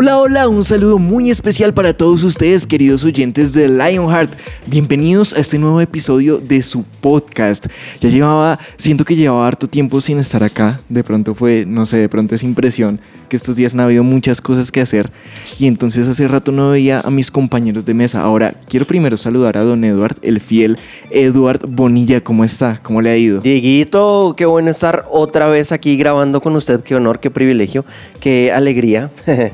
Hola, 0.00 0.16
hola, 0.16 0.48
un 0.48 0.64
saludo 0.64 0.96
muy 0.96 1.28
especial 1.28 1.74
para 1.74 1.92
todos 1.92 2.22
ustedes, 2.22 2.68
queridos 2.68 3.02
oyentes 3.02 3.52
de 3.52 3.66
Lionheart. 3.66 4.32
Bienvenidos 4.64 5.34
a 5.34 5.40
este 5.40 5.58
nuevo 5.58 5.80
episodio 5.80 6.38
de 6.38 6.62
su 6.62 6.84
podcast. 7.00 7.66
Ya 7.98 8.08
llevaba, 8.08 8.60
siento 8.76 9.04
que 9.04 9.16
llevaba 9.16 9.48
harto 9.48 9.66
tiempo 9.66 10.00
sin 10.00 10.20
estar 10.20 10.44
acá. 10.44 10.80
De 10.88 11.02
pronto 11.02 11.34
fue, 11.34 11.64
no 11.66 11.84
sé, 11.84 11.96
de 11.96 12.08
pronto 12.08 12.36
es 12.36 12.44
impresión 12.44 13.00
que 13.28 13.34
estos 13.34 13.56
días 13.56 13.74
no 13.74 13.82
ha 13.82 13.86
habido 13.86 14.04
muchas 14.04 14.40
cosas 14.40 14.70
que 14.70 14.80
hacer. 14.80 15.10
Y 15.58 15.66
entonces 15.66 16.06
hace 16.06 16.28
rato 16.28 16.52
no 16.52 16.70
veía 16.70 17.00
a 17.00 17.10
mis 17.10 17.32
compañeros 17.32 17.84
de 17.84 17.92
mesa. 17.92 18.20
Ahora, 18.22 18.54
quiero 18.68 18.86
primero 18.86 19.16
saludar 19.16 19.56
a 19.56 19.64
don 19.64 19.82
Eduard, 19.82 20.16
el 20.22 20.38
fiel 20.38 20.78
Eduard 21.10 21.66
Bonilla. 21.66 22.20
¿Cómo 22.20 22.44
está? 22.44 22.78
¿Cómo 22.84 23.02
le 23.02 23.10
ha 23.10 23.16
ido? 23.16 23.40
Dieguito, 23.40 24.34
qué 24.36 24.46
bueno 24.46 24.70
estar 24.70 25.06
otra 25.10 25.48
vez 25.48 25.72
aquí 25.72 25.96
grabando 25.96 26.40
con 26.40 26.54
usted. 26.54 26.84
Qué 26.84 26.94
honor, 26.94 27.18
qué 27.18 27.32
privilegio, 27.32 27.84
qué 28.20 28.52
alegría. 28.52 29.10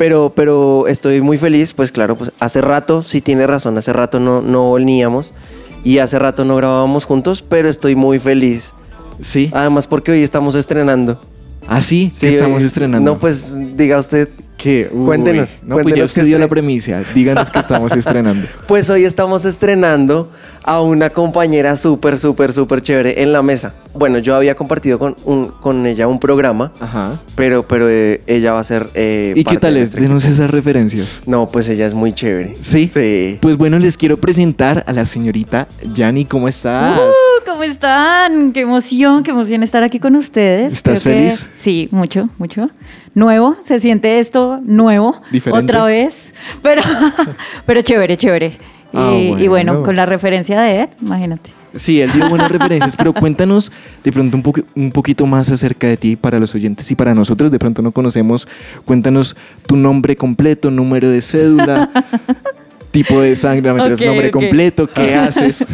pero, 0.00 0.32
pero 0.34 0.86
estoy 0.86 1.20
muy 1.20 1.36
feliz, 1.36 1.74
pues 1.74 1.92
claro, 1.92 2.16
pues 2.16 2.32
hace 2.40 2.62
rato, 2.62 3.02
sí 3.02 3.20
tiene 3.20 3.46
razón, 3.46 3.76
hace 3.76 3.92
rato 3.92 4.18
no, 4.18 4.40
no 4.40 4.72
veníamos 4.72 5.34
y 5.84 5.98
hace 5.98 6.18
rato 6.18 6.42
no 6.46 6.56
grabábamos 6.56 7.04
juntos, 7.04 7.44
pero 7.46 7.68
estoy 7.68 7.94
muy 7.96 8.18
feliz. 8.18 8.72
Sí. 9.20 9.50
Además 9.52 9.86
porque 9.86 10.12
hoy 10.12 10.22
estamos 10.22 10.54
estrenando. 10.54 11.20
¿Ah, 11.68 11.82
sí? 11.82 12.08
¿Qué 12.14 12.18
Sí, 12.18 12.26
estamos 12.28 12.62
hoy- 12.62 12.66
estrenando? 12.68 13.10
No, 13.12 13.18
pues 13.18 13.54
diga 13.76 13.98
usted. 13.98 14.30
¿Qué? 14.62 14.88
Uy, 14.92 15.06
Cuéntenos, 15.06 15.62
No, 15.62 15.76
pues 15.76 15.78
ya 15.78 15.82
cuéntenos 15.84 16.10
usted 16.10 16.22
qué 16.22 16.26
dio 16.28 16.38
la 16.38 16.48
premisa. 16.48 17.02
Díganos 17.14 17.48
que 17.50 17.58
estamos 17.58 17.92
estrenando. 17.96 18.46
Pues 18.66 18.90
hoy 18.90 19.04
estamos 19.04 19.44
estrenando 19.44 20.30
a 20.62 20.82
una 20.82 21.08
compañera 21.10 21.76
súper, 21.76 22.18
súper, 22.18 22.52
súper 22.52 22.82
chévere 22.82 23.22
en 23.22 23.32
la 23.32 23.42
mesa. 23.42 23.74
Bueno, 23.94 24.18
yo 24.18 24.34
había 24.36 24.54
compartido 24.54 24.98
con, 24.98 25.16
un, 25.24 25.48
con 25.48 25.86
ella 25.86 26.06
un 26.06 26.20
programa, 26.20 26.72
Ajá. 26.80 27.20
pero, 27.34 27.66
pero 27.66 27.88
eh, 27.88 28.20
ella 28.26 28.52
va 28.52 28.60
a 28.60 28.64
ser... 28.64 28.88
eh, 28.94 29.32
¿Y 29.34 29.44
qué 29.44 29.56
tal 29.56 29.74
de 29.74 29.82
es? 29.82 29.92
Denos 29.92 30.26
esas 30.26 30.50
referencias. 30.50 31.22
No, 31.26 31.48
pues 31.48 31.68
ella 31.70 31.86
es 31.86 31.94
muy 31.94 32.12
chévere. 32.12 32.52
¿Sí? 32.60 32.90
Sí. 32.92 33.38
Pues 33.40 33.56
bueno, 33.56 33.78
les 33.78 33.96
quiero 33.96 34.18
presentar 34.18 34.84
a 34.86 34.92
la 34.92 35.06
señorita 35.06 35.66
Yani. 35.94 36.26
¿Cómo 36.26 36.48
estás? 36.48 36.98
Uh, 36.98 37.44
¿Cómo 37.46 37.62
están? 37.64 38.52
Qué 38.52 38.60
emoción, 38.60 39.22
qué 39.22 39.30
emoción 39.30 39.62
estar 39.62 39.82
aquí 39.82 39.98
con 39.98 40.14
ustedes. 40.16 40.72
¿Estás 40.74 41.02
Creo 41.02 41.14
que- 41.14 41.20
feliz? 41.30 41.46
Sí, 41.56 41.88
mucho, 41.90 42.28
mucho. 42.38 42.70
Nuevo, 43.14 43.56
se 43.64 43.80
siente 43.80 44.18
esto 44.18 44.60
nuevo. 44.64 45.20
Diferente. 45.32 45.64
Otra 45.64 45.84
vez. 45.84 46.32
Pero, 46.62 46.82
pero 47.66 47.80
chévere, 47.82 48.16
chévere. 48.16 48.46
Y, 48.92 48.96
Ah, 48.96 49.12
y 49.14 49.46
bueno, 49.48 49.72
bueno. 49.72 49.82
con 49.84 49.94
la 49.96 50.04
referencia 50.06 50.60
de 50.60 50.82
Ed, 50.82 50.88
imagínate. 51.00 51.50
Sí, 51.76 52.00
él 52.00 52.10
dio 52.12 52.28
buenas 52.28 52.50
referencias, 52.52 52.96
pero 52.96 53.12
cuéntanos 53.12 53.70
de 54.02 54.10
pronto 54.10 54.36
un, 54.36 54.42
poqu- 54.42 54.64
un 54.74 54.90
poquito 54.90 55.26
más 55.26 55.48
acerca 55.52 55.86
de 55.86 55.96
ti 55.96 56.16
para 56.16 56.40
los 56.40 56.52
oyentes 56.56 56.90
y 56.90 56.96
para 56.96 57.14
nosotros. 57.14 57.52
De 57.52 57.58
pronto 57.60 57.82
no 57.82 57.92
conocemos. 57.92 58.48
Cuéntanos 58.84 59.36
tu 59.66 59.76
nombre 59.76 60.16
completo, 60.16 60.70
número 60.72 61.08
de 61.08 61.22
cédula, 61.22 61.88
tipo 62.90 63.20
de 63.20 63.36
sangre, 63.36 63.68
no, 63.68 63.74
mentiras, 63.76 64.00
Ok, 64.00 64.06
nombre 64.06 64.30
completo, 64.32 64.88
qué 64.88 65.14
haces. 65.14 65.64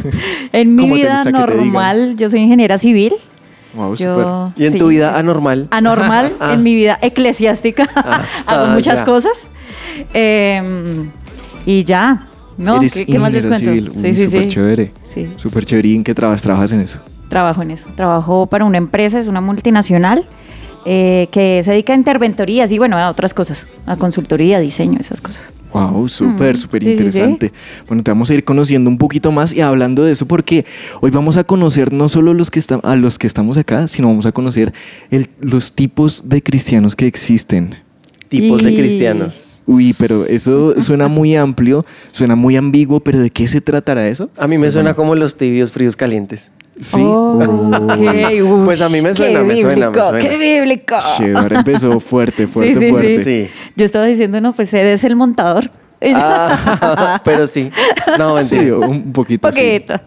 En 0.52 0.74
mi 0.76 0.82
¿Cómo 0.82 0.94
te 0.96 1.00
vida 1.00 1.24
normal, 1.24 2.16
yo 2.18 2.28
soy 2.28 2.40
ingeniera 2.40 2.76
civil. 2.76 3.14
Wow, 3.76 3.94
Yo, 3.94 4.52
¿Y 4.56 4.66
en 4.66 4.72
sí, 4.72 4.78
tu 4.78 4.88
vida 4.88 5.10
sí. 5.12 5.18
anormal? 5.18 5.68
anormal 5.70 6.32
Ah. 6.40 6.54
en 6.54 6.62
mi 6.62 6.74
vida 6.74 6.98
eclesiástica. 7.02 7.84
Hago 8.46 8.64
ah, 8.66 8.70
muchas 8.74 9.00
ya. 9.00 9.04
cosas. 9.04 9.48
Eh, 10.14 11.08
y 11.66 11.84
ya. 11.84 12.26
¿No? 12.58 12.76
Eres 12.78 12.94
¿Qué, 12.94 13.04
qué 13.06 13.18
más 13.18 13.32
les 13.32 13.44
cuento? 13.46 13.70
civil. 13.70 13.90
Uy, 13.94 14.02
sí, 14.02 14.12
sí, 14.14 14.24
súper 14.26 14.44
sí. 14.44 14.48
chévere. 14.48 14.92
Sí. 15.12 15.28
Súper 15.36 15.64
chévere. 15.66 15.88
¿Y 15.88 15.96
en 15.96 16.04
qué 16.04 16.14
trabajas? 16.14 16.40
¿Trabajas 16.42 16.72
en 16.72 16.80
eso? 16.80 16.98
Trabajo 17.28 17.60
en 17.62 17.70
eso. 17.72 17.88
Trabajo 17.96 18.46
para 18.46 18.64
una 18.64 18.78
empresa, 18.78 19.18
es 19.18 19.26
una 19.28 19.40
multinacional 19.40 20.24
eh, 20.86 21.28
que 21.32 21.60
se 21.64 21.72
dedica 21.72 21.92
a 21.92 21.96
interventorías 21.96 22.70
y 22.72 22.78
bueno, 22.78 22.96
a 22.96 23.10
otras 23.10 23.34
cosas, 23.34 23.66
a 23.86 23.96
consultoría, 23.96 24.60
diseño, 24.60 24.98
esas 25.00 25.20
cosas. 25.20 25.52
Wow, 25.72 26.08
súper, 26.08 26.54
Mm, 26.54 26.58
súper 26.58 26.82
sí, 26.82 26.90
sí, 26.90 26.96
sí. 26.96 27.02
interesante. 27.04 27.52
Bueno, 27.88 28.02
te 28.02 28.10
vamos 28.10 28.30
a 28.30 28.34
ir 28.34 28.44
conociendo 28.44 28.88
un 28.88 28.96
poquito 28.96 29.30
más 29.32 29.52
y 29.52 29.60
hablando 29.60 30.04
de 30.04 30.12
eso 30.12 30.24
porque 30.26 30.64
hoy 31.02 31.10
vamos 31.10 31.36
a 31.36 31.44
conocer 31.44 31.92
no 31.92 32.08
solo 32.08 32.32
los 32.32 32.50
que 32.50 32.58
están, 32.60 32.80
a 32.84 32.96
los 32.96 33.18
que 33.18 33.26
estamos 33.26 33.58
acá, 33.58 33.86
sino 33.88 34.08
vamos 34.08 34.24
a 34.26 34.32
conocer 34.32 34.72
el- 35.10 35.28
los 35.40 35.72
tipos 35.74 36.28
de 36.28 36.42
cristianos 36.42 36.96
que 36.96 37.06
existen. 37.06 37.74
Tipos 38.28 38.62
de 38.62 38.74
cristianos. 38.74 39.60
Uy, 39.66 39.94
pero 39.98 40.24
eso 40.26 40.74
suena 40.80 41.08
muy 41.08 41.34
amplio, 41.36 41.84
suena 42.12 42.36
muy 42.36 42.56
ambiguo, 42.56 43.00
pero 43.00 43.18
¿de 43.18 43.30
qué 43.30 43.46
se 43.48 43.60
tratará 43.60 44.06
eso? 44.08 44.30
A 44.38 44.46
mí 44.46 44.58
me 44.58 44.70
suena 44.70 44.94
como 44.94 45.14
los 45.16 45.36
tibios 45.36 45.72
fríos 45.72 45.96
calientes. 45.96 46.52
Sí. 46.80 47.00
Oh, 47.02 47.38
uf, 47.38 48.64
Pues 48.64 48.80
a 48.82 48.88
mí 48.88 49.00
me 49.00 49.14
suena, 49.14 49.42
me 49.42 49.56
suena, 49.56 49.90
me 49.90 49.96
bíblico, 49.96 50.08
suena. 50.10 50.28
¡Qué 50.28 50.36
bíblico! 50.36 50.96
Chévere, 51.16 51.56
empezó 51.56 51.98
fuerte, 52.00 52.46
fuerte, 52.46 52.74
sí, 52.74 52.80
sí, 52.80 52.90
fuerte. 52.90 53.24
Sí. 53.24 53.50
Yo 53.76 53.84
estaba 53.84 54.04
diciendo, 54.06 54.40
no, 54.40 54.52
pues 54.52 54.72
Ed 54.74 54.86
es 54.92 55.04
el 55.04 55.16
montador. 55.16 55.70
Ah, 56.14 57.20
pero 57.24 57.46
sí. 57.46 57.70
No, 58.18 58.42
Sí, 58.44 58.54
mentira. 58.56 58.78
un 58.78 59.12
poquito. 59.12 59.50
sí. 59.52 59.60
Poquito. 59.78 60.00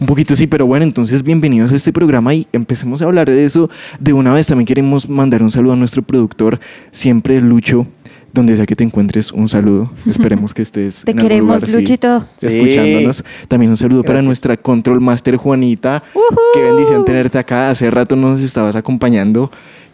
Un 0.00 0.06
poquito 0.06 0.36
sí, 0.36 0.46
pero 0.46 0.64
bueno, 0.64 0.84
entonces 0.84 1.24
bienvenidos 1.24 1.72
a 1.72 1.74
este 1.74 1.92
programa 1.92 2.32
y 2.32 2.46
empecemos 2.52 3.02
a 3.02 3.06
hablar 3.06 3.28
de 3.28 3.44
eso 3.44 3.68
de 3.98 4.12
una 4.12 4.32
vez. 4.32 4.46
También 4.46 4.64
queremos 4.66 5.08
mandar 5.08 5.42
un 5.42 5.50
saludo 5.50 5.72
a 5.72 5.76
nuestro 5.76 6.02
productor, 6.02 6.60
siempre 6.92 7.40
Lucho, 7.40 7.84
donde 8.32 8.56
sea 8.56 8.66
que 8.66 8.76
te 8.76 8.84
encuentres, 8.84 9.32
un 9.32 9.48
saludo. 9.48 9.90
Esperemos 10.08 10.54
que 10.54 10.62
estés. 10.62 11.02
Te 11.04 11.12
en 11.12 11.18
algún 11.18 11.28
queremos, 11.28 11.62
lugar, 11.62 11.80
Luchito. 11.80 12.24
Sí. 12.36 12.46
Escuchándonos. 12.46 13.24
También 13.48 13.70
un 13.70 13.76
saludo 13.76 14.02
para 14.02 14.22
nuestra 14.22 14.56
Control 14.56 15.00
Master 15.00 15.36
Juanita. 15.36 16.02
Ujú. 16.14 16.36
Qué 16.54 16.62
bendición 16.62 17.04
tenerte 17.04 17.38
acá. 17.38 17.70
Hace 17.70 17.90
rato 17.90 18.16
nos 18.16 18.40
estabas 18.42 18.76
acompañando 18.76 19.50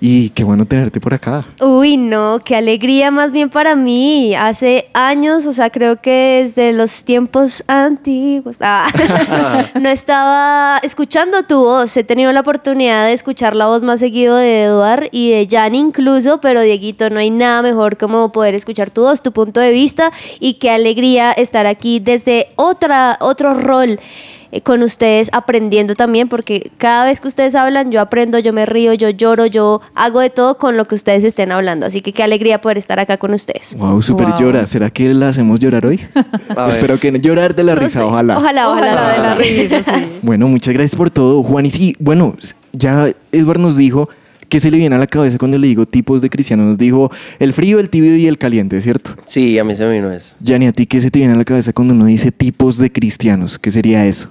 y 0.06 0.28
qué 0.28 0.44
bueno 0.44 0.66
tenerte 0.66 1.00
por 1.00 1.14
acá. 1.14 1.46
Uy, 1.62 1.96
no, 1.96 2.38
qué 2.44 2.56
alegría 2.56 3.10
más 3.10 3.32
bien 3.32 3.48
para 3.48 3.74
mí. 3.74 4.34
Hace 4.34 4.90
años, 4.92 5.46
o 5.46 5.52
sea, 5.52 5.70
creo 5.70 5.96
que 5.96 6.42
desde 6.42 6.74
los 6.74 7.06
tiempos 7.06 7.64
antiguos, 7.68 8.58
ah, 8.60 8.88
no 9.80 9.88
estaba 9.88 10.78
escuchando 10.82 11.44
tu 11.44 11.56
voz. 11.56 11.96
He 11.96 12.04
tenido 12.04 12.30
la 12.32 12.40
oportunidad 12.40 13.06
de 13.06 13.14
escuchar 13.14 13.56
la 13.56 13.64
voz 13.64 13.82
más 13.82 13.98
seguido 14.00 14.36
de 14.36 14.64
Eduard 14.64 15.08
y 15.10 15.30
de 15.30 15.48
Jan 15.50 15.74
incluso, 15.74 16.38
pero 16.38 16.60
Dieguito, 16.60 17.08
no 17.08 17.18
hay 17.18 17.30
nada 17.30 17.62
mejor 17.62 17.96
como 17.96 18.30
poder 18.30 18.54
escuchar 18.54 18.90
tu 18.90 19.00
voz, 19.00 19.22
tu 19.22 19.32
punto 19.32 19.58
de 19.58 19.70
vista 19.70 20.12
y 20.38 20.54
qué 20.54 20.70
alegría 20.70 21.32
estar 21.32 21.64
aquí 21.66 21.98
desde 21.98 22.48
otra, 22.56 23.16
otro 23.22 23.54
rol 23.54 23.98
con 24.62 24.82
ustedes 24.82 25.30
aprendiendo 25.32 25.94
también, 25.94 26.28
porque 26.28 26.70
cada 26.78 27.06
vez 27.06 27.20
que 27.20 27.28
ustedes 27.28 27.54
hablan, 27.54 27.90
yo 27.90 28.00
aprendo, 28.00 28.38
yo 28.38 28.52
me 28.52 28.66
río, 28.66 28.92
yo 28.94 29.10
lloro, 29.10 29.46
yo 29.46 29.80
hago 29.94 30.20
de 30.20 30.30
todo 30.30 30.58
con 30.58 30.76
lo 30.76 30.86
que 30.86 30.94
ustedes 30.94 31.24
estén 31.24 31.52
hablando. 31.52 31.86
Así 31.86 32.00
que 32.00 32.12
qué 32.12 32.22
alegría 32.22 32.60
poder 32.60 32.78
estar 32.78 33.00
acá 33.00 33.16
con 33.16 33.32
ustedes. 33.34 33.76
Wow, 33.78 34.02
super 34.02 34.28
Wow. 34.28 34.38
llora. 34.40 34.66
¿Será 34.66 34.90
que 34.90 35.12
la 35.14 35.28
hacemos 35.30 35.60
llorar 35.60 35.86
hoy? 35.86 36.00
Espero 36.68 36.98
que 36.98 37.10
no 37.12 37.18
llorar 37.18 37.54
de 37.54 37.64
la 37.64 37.74
No 37.74 37.80
risa, 37.80 37.98
sé. 38.00 38.04
ojalá. 38.04 38.38
Ojalá, 38.38 38.70
ojalá. 38.70 38.92
Ojalá 38.92 39.12
de 39.14 39.18
la 39.22 39.34
risa, 39.34 39.82
sí. 39.98 40.06
Bueno, 40.22 40.48
muchas 40.48 40.74
gracias 40.74 40.96
por 40.96 41.10
todo, 41.10 41.42
Juan. 41.42 41.66
Y 41.66 41.70
sí, 41.70 41.96
bueno, 41.98 42.36
ya 42.72 43.12
Edward 43.32 43.58
nos 43.58 43.76
dijo 43.76 44.08
que 44.48 44.60
se 44.60 44.70
le 44.70 44.78
viene 44.78 44.96
a 44.96 44.98
la 44.98 45.06
cabeza 45.06 45.38
cuando 45.38 45.58
le 45.58 45.66
digo 45.66 45.86
tipos 45.86 46.20
de 46.22 46.30
cristianos. 46.30 46.66
Nos 46.66 46.78
dijo 46.78 47.10
el 47.38 47.52
frío, 47.52 47.78
el 47.80 47.90
tibio 47.90 48.16
y 48.16 48.26
el 48.26 48.38
caliente, 48.38 48.80
¿cierto? 48.80 49.14
Sí, 49.24 49.58
a 49.58 49.64
mí 49.64 49.74
se 49.76 49.84
me 49.84 49.92
vino 49.94 50.10
eso. 50.12 50.34
Yanni, 50.40 50.66
¿a 50.66 50.72
ti 50.72 50.86
qué 50.86 51.00
se 51.00 51.10
te 51.10 51.18
viene 51.18 51.34
a 51.34 51.36
la 51.36 51.44
cabeza 51.44 51.72
cuando 51.72 51.94
uno 51.94 52.04
dice 52.06 52.32
tipos 52.32 52.78
de 52.78 52.90
cristianos? 52.92 53.58
¿Qué 53.58 53.70
sería 53.70 54.06
eso? 54.06 54.30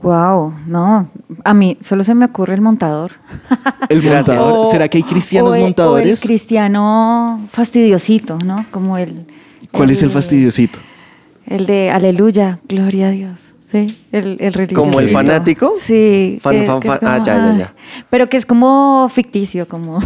Wow, 0.00 0.54
no, 0.68 1.10
a 1.44 1.54
mí 1.54 1.76
solo 1.80 2.04
se 2.04 2.14
me 2.14 2.26
ocurre 2.26 2.54
el 2.54 2.60
montador. 2.60 3.12
El 3.88 4.00
montador. 4.02 4.66
O- 4.66 4.70
¿Será 4.70 4.86
que 4.88 4.98
hay 4.98 5.02
cristianos 5.02 5.50
o 5.50 5.54
el- 5.56 5.62
montadores? 5.62 6.20
O 6.20 6.22
el 6.22 6.28
cristiano 6.28 7.48
fastidiosito, 7.50 8.38
¿no? 8.44 8.64
Como 8.70 8.96
el... 8.98 9.26
¿Cuál 9.72 9.90
es 9.90 10.02
el 10.04 10.10
fastidiosito? 10.10 10.78
El 11.46 11.66
de 11.66 11.90
aleluya, 11.90 12.58
gloria 12.68 13.08
a 13.08 13.10
Dios. 13.10 13.47
Sí, 13.70 13.98
el, 14.12 14.38
el 14.40 14.52
religioso. 14.54 14.82
¿Como 14.82 14.98
el 15.00 15.10
fanático? 15.10 15.72
Sí. 15.78 16.38
Fan, 16.40 16.54
que- 16.60 16.66
fan, 16.66 16.80
que 16.80 16.88
fan. 16.88 16.98
Ah, 17.02 17.22
ya, 17.22 17.36
ya, 17.36 17.58
ya. 17.58 17.74
Pero 18.08 18.26
que 18.28 18.38
es 18.38 18.46
como 18.46 19.08
ficticio, 19.10 19.68
como... 19.68 19.98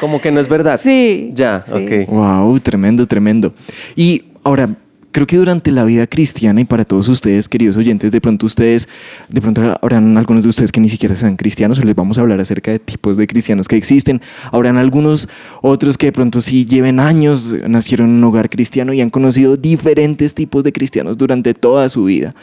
Como 0.00 0.20
que 0.20 0.30
no 0.30 0.38
es 0.40 0.48
verdad. 0.48 0.78
sí. 0.82 1.30
Ya, 1.32 1.64
sí. 1.66 1.72
ok. 2.04 2.08
Wow, 2.10 2.60
tremendo, 2.60 3.06
tremendo. 3.06 3.54
Y 3.96 4.24
ahora, 4.44 4.68
creo 5.12 5.26
que 5.26 5.36
durante 5.36 5.70
la 5.70 5.84
vida 5.84 6.06
cristiana 6.06 6.60
y 6.60 6.64
para 6.64 6.84
todos 6.84 7.08
ustedes, 7.08 7.48
queridos 7.48 7.76
oyentes, 7.76 8.12
de 8.12 8.20
pronto 8.20 8.46
ustedes, 8.46 8.88
de 9.28 9.40
pronto 9.40 9.78
habrán 9.80 10.16
algunos 10.16 10.42
de 10.42 10.48
ustedes 10.48 10.72
que 10.72 10.80
ni 10.80 10.88
siquiera 10.88 11.16
sean 11.16 11.36
cristianos, 11.36 11.78
o 11.78 11.82
les 11.82 11.94
vamos 11.94 12.18
a 12.18 12.20
hablar 12.20 12.40
acerca 12.40 12.70
de 12.70 12.78
tipos 12.78 13.16
de 13.16 13.26
cristianos 13.26 13.68
que 13.68 13.76
existen. 13.76 14.20
Habrán 14.52 14.76
algunos 14.76 15.28
otros 15.62 15.98
que 15.98 16.06
de 16.06 16.12
pronto 16.12 16.40
sí 16.40 16.64
lleven 16.64 17.00
años, 17.00 17.54
nacieron 17.68 18.10
en 18.10 18.16
un 18.16 18.24
hogar 18.24 18.48
cristiano 18.48 18.92
y 18.92 19.00
han 19.00 19.10
conocido 19.10 19.56
diferentes 19.56 20.34
tipos 20.34 20.64
de 20.64 20.72
cristianos 20.72 21.16
durante 21.16 21.54
toda 21.54 21.88
su 21.88 22.04
vida. 22.04 22.34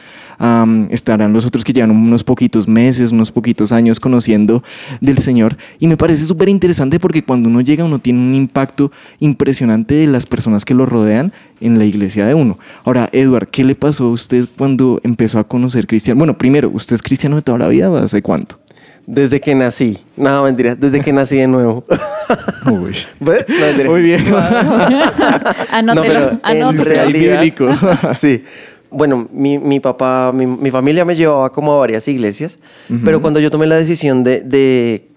Estarán 0.90 1.34
los 1.34 1.46
otros 1.46 1.64
que 1.64 1.74
llevan 1.74 1.92
unos 1.92 2.24
poquitos 2.24 2.68
meses, 2.68 3.12
unos 3.12 3.32
poquitos 3.32 3.72
años 3.72 4.00
conociendo 4.00 4.64
del 5.02 5.18
Señor. 5.18 5.58
Y 5.80 5.88
me 5.88 5.98
parece 5.98 6.26
súper 6.26 6.50
interesante 6.50 7.00
porque 7.00 7.24
cuando 7.24 7.50
uno 7.50 7.62
llega 7.62 7.84
uno 7.84 8.00
tiene 8.00 8.20
un 8.20 8.36
impacto 8.36 8.92
impresionante 9.20 9.96
de 9.96 10.08
las 10.08 10.26
personas 10.26 10.64
que 10.64 10.74
lo 10.74 10.86
rodean 10.86 11.34
en 11.62 11.78
la 11.80 11.86
iglesia 11.86 12.26
de 12.26 12.34
uno. 12.34 12.58
Ahora, 12.84 13.10
Edward, 13.12 13.48
¿qué 13.48 13.64
le 13.64 13.76
pasó 13.76 14.06
a 14.06 14.10
usted 14.12 14.46
cuando 14.58 15.00
empezó 15.04 15.40
a 15.40 15.44
conocer 15.48 15.88
cristiano? 15.88 16.18
Bueno, 16.20 16.38
primero, 16.38 16.70
¿usted 16.74 16.96
es 16.96 17.02
cristiano 17.02 17.36
de 17.38 17.42
toda 17.42 17.58
la 17.58 17.68
vida 17.68 17.90
o 17.90 17.96
hace 17.98 18.22
cuánto? 18.22 18.60
Desde 19.06 19.40
que 19.40 19.56
nací. 19.56 19.98
No, 20.18 20.44
mentira. 20.44 20.76
Desde 20.76 21.00
que 21.00 21.14
nací 21.14 21.38
de 21.38 21.48
nuevo. 21.48 21.86
Uy. 22.70 22.94
No. 23.22 23.90
Muy 23.90 24.02
bien. 24.02 24.26
Anótelo, 25.72 26.32
No, 26.32 26.40
pero 26.44 26.70
en 26.70 26.78
realidad- 26.86 27.42
bíblico. 27.42 27.70
sí. 28.16 28.44
Bueno, 28.90 29.28
mi, 29.32 29.60
mi 29.60 29.80
papá, 29.80 30.32
mi, 30.34 30.46
mi 30.46 30.72
familia 30.72 31.04
me 31.06 31.16
llevaba 31.16 31.52
como 31.52 31.74
a 31.74 31.78
varias 31.78 32.08
iglesias, 32.08 32.58
pero 33.04 33.22
cuando 33.22 33.40
yo 33.40 33.50
tomé 33.50 33.66
la 33.68 33.76
decisión 33.76 34.24
de, 34.24 34.40
de 34.42 35.08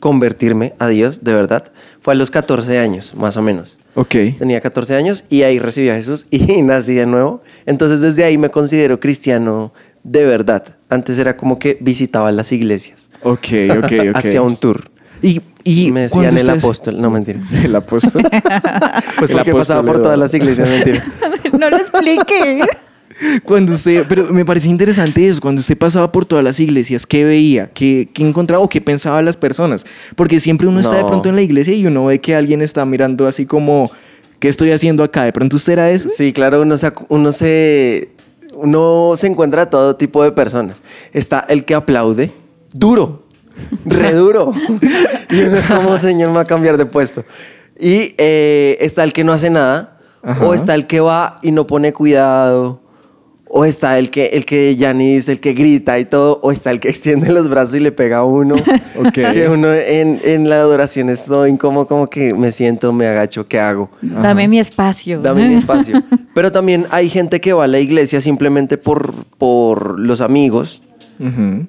convertirme 0.00 0.74
a 0.80 0.86
Dios, 0.88 1.22
de 1.22 1.32
verdad, 1.34 1.72
fue 2.00 2.14
a 2.14 2.16
los 2.16 2.30
14 2.30 2.78
años, 2.78 3.14
más 3.16 3.36
o 3.36 3.42
menos. 3.42 3.78
Ok. 3.94 4.14
Tenía 4.38 4.60
14 4.60 4.94
años 4.94 5.24
y 5.28 5.42
ahí 5.42 5.58
recibí 5.58 5.88
a 5.90 5.94
Jesús 5.96 6.26
y 6.30 6.62
nací 6.62 6.94
de 6.94 7.06
nuevo. 7.06 7.42
Entonces 7.66 8.00
desde 8.00 8.24
ahí 8.24 8.38
me 8.38 8.50
considero 8.50 9.00
cristiano 9.00 9.72
de 10.04 10.24
verdad. 10.24 10.64
Antes 10.88 11.18
era 11.18 11.36
como 11.36 11.58
que 11.58 11.76
visitaba 11.80 12.30
las 12.32 12.52
iglesias. 12.52 13.10
Ok, 13.22 13.46
ok, 13.70 13.84
ok. 14.10 14.16
Hacía 14.16 14.42
un 14.42 14.56
tour. 14.56 14.90
Y, 15.22 15.42
y 15.64 15.92
me 15.92 16.02
decían 16.02 16.26
el 16.38 16.44
ustedes- 16.46 16.64
apóstol. 16.64 17.00
No, 17.00 17.10
mentira. 17.10 17.40
El 17.64 17.76
apóstol. 17.76 18.22
Pues 19.18 19.30
El 19.30 19.36
porque 19.36 19.52
pasaba 19.52 19.82
por 19.82 20.00
todas 20.00 20.18
las 20.18 20.32
iglesias, 20.32 20.66
mentira. 20.68 21.04
no 21.58 21.68
lo 21.68 21.76
explique. 21.76 22.60
Cuando 23.44 23.74
usted, 23.74 24.04
pero 24.08 24.24
me 24.32 24.44
parece 24.44 24.68
interesante 24.68 25.26
eso, 25.28 25.40
cuando 25.40 25.60
usted 25.60 25.76
pasaba 25.76 26.10
por 26.10 26.24
todas 26.24 26.44
las 26.44 26.58
iglesias, 26.60 27.06
¿qué 27.06 27.24
veía? 27.24 27.70
¿Qué, 27.72 28.08
qué 28.12 28.22
encontraba 28.26 28.62
o 28.64 28.68
qué 28.68 28.80
pensaban 28.80 29.24
las 29.24 29.36
personas? 29.36 29.84
Porque 30.16 30.40
siempre 30.40 30.66
uno 30.66 30.80
está 30.80 30.94
de 30.96 31.02
No. 31.02 31.08
pronto 31.08 31.28
en 31.28 31.36
la 31.36 31.42
iglesia 31.42 31.74
y 31.74 31.86
uno 31.86 32.06
ve 32.06 32.18
que 32.20 32.34
alguien 32.34 32.62
está 32.62 32.84
mirando 32.86 33.26
así 33.26 33.44
como, 33.46 33.90
¿qué 34.38 34.48
estoy 34.48 34.72
haciendo 34.72 35.04
acá? 35.04 35.24
¿De 35.24 35.32
pronto 35.32 35.56
usted 35.56 35.74
era 35.74 35.90
eso? 35.90 36.08
Sí, 36.14 36.32
claro, 36.32 36.62
uno 36.62 36.78
se, 36.78 36.90
uno 37.08 37.32
se, 37.32 38.08
uno 38.54 39.12
se 39.16 39.26
encuentra 39.26 39.62
a 39.62 39.70
todo 39.70 39.96
tipo 39.96 40.22
de 40.24 40.32
personas. 40.32 40.78
Está 41.12 41.40
el 41.48 41.64
que 41.64 41.74
aplaude, 41.74 42.30
duro, 42.72 43.24
re 43.84 44.12
duro. 44.14 44.52
y 45.30 45.40
uno 45.42 45.56
es 45.58 45.66
como, 45.66 45.98
señor, 45.98 46.30
me 46.30 46.36
va 46.36 46.42
a 46.42 46.46
cambiar 46.46 46.78
de 46.78 46.86
puesto. 46.86 47.24
Y 47.78 48.14
eh, 48.18 48.78
está 48.80 49.04
el 49.04 49.12
que 49.12 49.24
no 49.24 49.32
hace 49.32 49.50
nada, 49.50 49.98
Ajá. 50.22 50.46
o 50.46 50.54
está 50.54 50.74
el 50.74 50.86
que 50.86 51.00
va 51.00 51.38
y 51.42 51.50
no 51.52 51.66
pone 51.66 51.92
cuidado, 51.92 52.80
o 53.52 53.64
está 53.64 53.98
el 53.98 54.10
que, 54.10 54.26
el 54.26 54.46
que 54.46 54.76
ya 54.76 54.92
ni 54.94 55.16
dice, 55.16 55.32
el 55.32 55.40
que 55.40 55.54
grita 55.54 55.98
y 55.98 56.04
todo, 56.04 56.38
o 56.42 56.52
está 56.52 56.70
el 56.70 56.78
que 56.78 56.88
extiende 56.94 57.32
los 57.32 57.48
brazos 57.50 57.74
y 57.74 57.80
le 57.80 57.90
pega 57.92 58.18
a 58.18 58.24
uno. 58.24 58.54
Ok. 58.96 59.12
Que 59.12 59.48
uno 59.48 59.72
en, 59.72 60.20
en 60.24 60.48
la 60.50 60.56
adoración 60.56 61.08
estoy 61.10 61.56
como, 61.56 61.86
como 61.86 62.08
que 62.08 62.34
me 62.34 62.52
siento, 62.52 62.92
me 62.92 63.06
agacho, 63.06 63.44
¿qué 63.46 63.58
hago? 63.58 63.90
Dame 64.02 64.46
mi 64.46 64.58
espacio. 64.58 65.20
Dame 65.20 65.48
mi 65.48 65.54
espacio. 65.62 66.02
Pero 66.34 66.52
también 66.52 66.86
hay 66.90 67.08
gente 67.08 67.40
que 67.40 67.52
va 67.52 67.64
a 67.64 67.66
la 67.66 67.78
iglesia 67.78 68.20
simplemente 68.20 68.76
por, 68.78 69.24
por 69.38 69.98
los 69.98 70.20
amigos, 70.20 70.82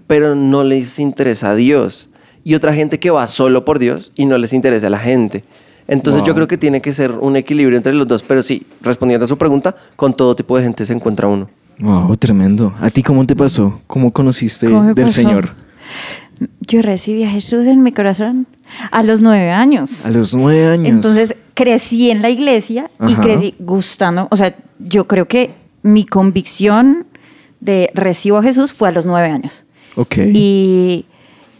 pero 0.08 0.36
no 0.36 0.64
les 0.64 1.00
interesa 1.00 1.52
a 1.52 1.56
Dios. 1.56 2.10
Y 2.44 2.56
otra 2.56 2.74
gente 2.74 3.00
que 3.00 3.12
va 3.12 3.26
solo 3.28 3.64
por 3.66 3.80
Dios 3.80 4.12
y 4.16 4.26
no 4.26 4.38
les 4.38 4.52
interesa 4.54 4.88
a 4.88 4.90
la 4.90 5.00
gente. 5.00 5.44
Entonces 5.88 6.22
Wow. 6.22 6.28
yo 6.28 6.36
creo 6.36 6.48
que 6.48 6.58
tiene 6.58 6.82
que 6.82 6.92
ser 6.94 7.12
un 7.12 7.36
equilibrio 7.36 7.78
entre 7.78 7.94
los 7.94 8.08
dos. 8.08 8.24
Pero 8.24 8.44
sí, 8.44 8.66
respondiendo 8.82 9.26
a 9.26 9.28
su 9.28 9.38
pregunta, 9.38 9.76
con 9.96 10.14
todo 10.14 10.36
tipo 10.36 10.58
de 10.58 10.64
gente 10.64 10.86
se 10.86 10.94
encuentra 10.94 11.28
uno. 11.28 11.50
Wow, 11.82 12.16
tremendo. 12.18 12.74
¿A 12.80 12.90
ti 12.90 13.04
cómo 13.04 13.26
te 13.26 13.36
pasó? 13.36 13.82
¿Cómo 13.88 14.12
conociste 14.12 14.68
¿Cómo 14.68 14.84
me 14.84 14.94
del 14.94 15.06
pasó? 15.06 15.16
Señor? 15.16 15.50
Yo 16.62 16.82
recibí 16.82 17.24
a 17.24 17.30
Jesús 17.30 17.66
en 17.68 17.84
mi 17.84 17.92
corazón 17.92 18.48
a 18.92 19.04
los 19.04 19.22
nueve 19.22 19.52
años. 19.52 20.06
A 20.06 20.10
los 20.12 20.34
nueve 20.34 20.68
años. 20.68 20.88
Entonces 20.88 21.36
crecí 21.54 22.10
en 22.10 22.22
la 22.22 22.30
iglesia 22.30 22.90
y 23.08 23.14
crecí 23.16 23.56
gustando. 23.60 24.28
O 24.32 24.36
sea, 24.36 24.56
yo 24.80 25.08
creo 25.08 25.28
que 25.28 25.54
mi 25.84 26.06
convicción 26.06 27.06
de 27.60 27.92
recibo 27.94 28.38
a 28.38 28.44
Jesús 28.44 28.72
fue 28.72 28.90
a 28.90 28.92
los 28.92 29.06
nueve 29.06 29.30
años. 29.30 29.66
Ok. 29.96 30.18
Y, 30.34 31.06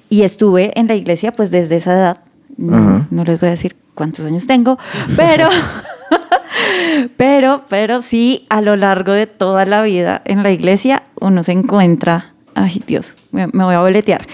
y 0.10 0.22
estuve 0.24 0.78
en 0.80 0.88
la 0.88 0.96
iglesia 0.96 1.32
pues 1.32 1.52
desde 1.52 1.76
esa 1.76 1.94
edad. 1.94 2.18
No, 2.58 3.08
no 3.10 3.24
les 3.24 3.40
voy 3.40 3.48
a 3.48 3.52
decir 3.52 3.76
cuántos 3.96 4.26
años 4.26 4.46
tengo, 4.48 4.78
pero, 5.16 5.48
pero, 7.18 7.64
pero 7.70 8.02
sí 8.02 8.46
a 8.50 8.62
lo 8.62 8.76
largo 8.76 9.12
de 9.14 9.28
toda 9.28 9.66
la 9.66 9.82
vida 9.84 10.22
en 10.26 10.44
la 10.44 10.52
iglesia 10.52 11.04
uno 11.20 11.44
se 11.44 11.52
encuentra, 11.52 12.34
ay 12.56 12.82
Dios, 12.86 13.16
me, 13.32 13.48
me 13.48 13.64
voy 13.64 13.76
a 13.76 13.80
boletear. 13.82 14.28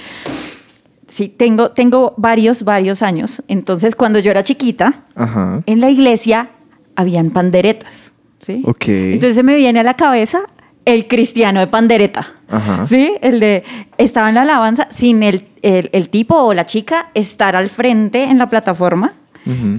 Sí, 1.08 1.30
tengo, 1.30 1.72
tengo 1.72 2.14
varios, 2.18 2.64
varios 2.64 3.02
años. 3.02 3.42
Entonces, 3.48 3.96
cuando 3.96 4.20
yo 4.20 4.30
era 4.30 4.44
chiquita, 4.44 5.04
Ajá. 5.16 5.62
en 5.66 5.80
la 5.82 5.90
iglesia 5.90 6.50
habían 6.96 7.32
panderetas. 7.32 8.12
¿sí? 8.46 8.62
Ok. 8.66 8.88
Entonces 8.88 9.36
se 9.36 9.44
me 9.44 9.56
viene 9.56 9.80
a 9.80 9.84
la 9.84 9.96
cabeza 9.96 10.40
el 10.86 11.08
cristiano 11.08 11.60
de 11.60 11.68
pandereta. 11.68 12.34
Ajá. 12.50 12.86
¿Sí? 12.86 13.14
El 13.22 13.40
de 13.40 13.64
estaba 13.98 14.30
en 14.30 14.36
la 14.36 14.44
alabanza 14.44 14.88
sin 14.92 15.24
el, 15.24 15.48
el- 15.62 15.90
el 15.92 16.10
tipo 16.10 16.36
o 16.36 16.54
la 16.54 16.66
chica 16.66 17.10
estar 17.14 17.56
al 17.56 17.70
frente 17.70 18.24
en 18.24 18.38
la 18.38 18.50
plataforma, 18.50 19.14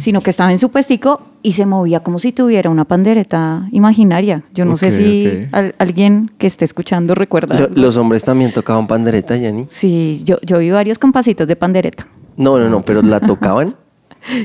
Sino 0.00 0.22
que 0.22 0.30
estaba 0.30 0.50
en 0.50 0.58
su 0.58 0.70
puestico 0.70 1.20
y 1.42 1.52
se 1.52 1.66
movía 1.66 2.00
como 2.00 2.18
si 2.18 2.32
tuviera 2.32 2.70
una 2.70 2.84
pandereta 2.86 3.68
imaginaria. 3.72 4.42
Yo 4.54 4.64
no 4.64 4.76
sé 4.78 4.90
si 4.90 5.46
al- 5.52 5.74
alguien 5.78 6.30
que 6.38 6.46
esté 6.46 6.64
escuchando 6.64 7.14
recuerda. 7.14 7.58
Lo- 7.58 7.68
los 7.74 7.96
hombres 7.98 8.24
también 8.24 8.50
tocaban 8.52 8.86
pandereta, 8.86 9.36
Yanni. 9.36 9.66
Sí, 9.68 10.22
yo, 10.24 10.38
yo 10.42 10.58
vi 10.58 10.70
varios 10.70 10.98
compasitos 10.98 11.46
de 11.46 11.54
pandereta. 11.56 12.06
No, 12.36 12.58
no, 12.58 12.68
no, 12.70 12.82
pero 12.82 13.02
la 13.02 13.20
tocaban. 13.26 13.76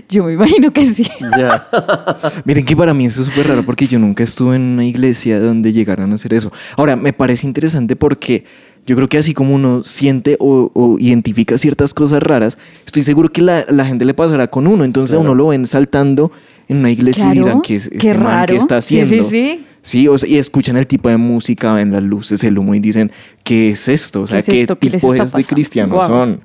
Yo 0.10 0.26
me 0.26 0.34
imagino 0.34 0.72
que 0.72 0.86
sí. 0.94 1.08
ya. 1.38 1.68
Miren 2.46 2.64
que 2.66 2.76
para 2.76 2.94
mí 2.94 3.06
eso 3.06 3.22
es 3.22 3.28
súper 3.28 3.48
raro 3.48 3.66
porque 3.66 3.88
yo 3.88 4.00
nunca 4.00 4.24
estuve 4.24 4.56
en 4.56 4.62
una 4.62 4.86
iglesia 4.86 5.40
donde 5.40 5.74
llegaran 5.74 6.12
a 6.12 6.16
hacer 6.16 6.34
eso. 6.34 6.52
Ahora, 6.78 6.96
me 6.96 7.12
parece 7.14 7.48
interesante 7.48 7.96
porque 7.96 8.46
yo 8.86 8.96
creo 8.96 9.08
que 9.08 9.18
así 9.18 9.34
como 9.34 9.56
uno 9.56 9.84
siente 9.84 10.36
o, 10.40 10.72
o 10.74 10.98
identifica 11.00 11.58
ciertas 11.58 11.94
cosas 11.94 12.22
raras, 12.22 12.58
estoy 12.86 13.04
seguro 13.04 13.30
que 13.30 13.42
la, 13.42 13.66
la 13.70 13.86
gente 13.86 14.06
le 14.06 14.14
pasará 14.14 14.48
con 14.48 14.68
uno. 14.68 14.84
Entonces 14.84 15.16
a 15.16 15.20
uno 15.20 15.34
lo 15.36 15.48
ven 15.48 15.66
saltando 15.68 16.32
en 16.68 16.78
una 16.78 16.92
iglesia 16.92 17.34
y 17.34 17.40
dirán 17.40 17.62
que 17.62 17.76
es 17.78 17.88
este 17.88 18.14
man 18.14 18.24
raro. 18.24 18.54
que 18.54 18.58
está 18.58 18.82
Sí, 18.82 18.96
sí, 18.96 19.02
haciendo. 19.02 19.30
sí. 19.30 19.66
Sí, 19.86 20.08
o 20.08 20.18
sea, 20.18 20.30
y 20.30 20.38
escuchan 20.38 20.78
el 20.78 20.88
tipo 20.88 21.10
de 21.10 21.18
música, 21.18 21.74
ven 21.74 21.92
las 21.92 22.02
luces, 22.04 22.42
el 22.46 22.58
humo 22.58 22.74
y 22.74 22.80
dicen, 22.80 23.12
¿qué 23.44 23.72
es 23.72 23.90
esto? 23.90 24.22
O 24.22 24.28
sea, 24.28 24.42
¿Qué 24.42 24.52
¿qué, 24.52 24.58
es 24.60 24.62
esto? 24.62 24.80
¿Qué 24.80 24.90
les 24.90 25.02
tipo 25.02 25.14
de 25.14 25.44
cristianos 25.44 26.06
son? 26.06 26.40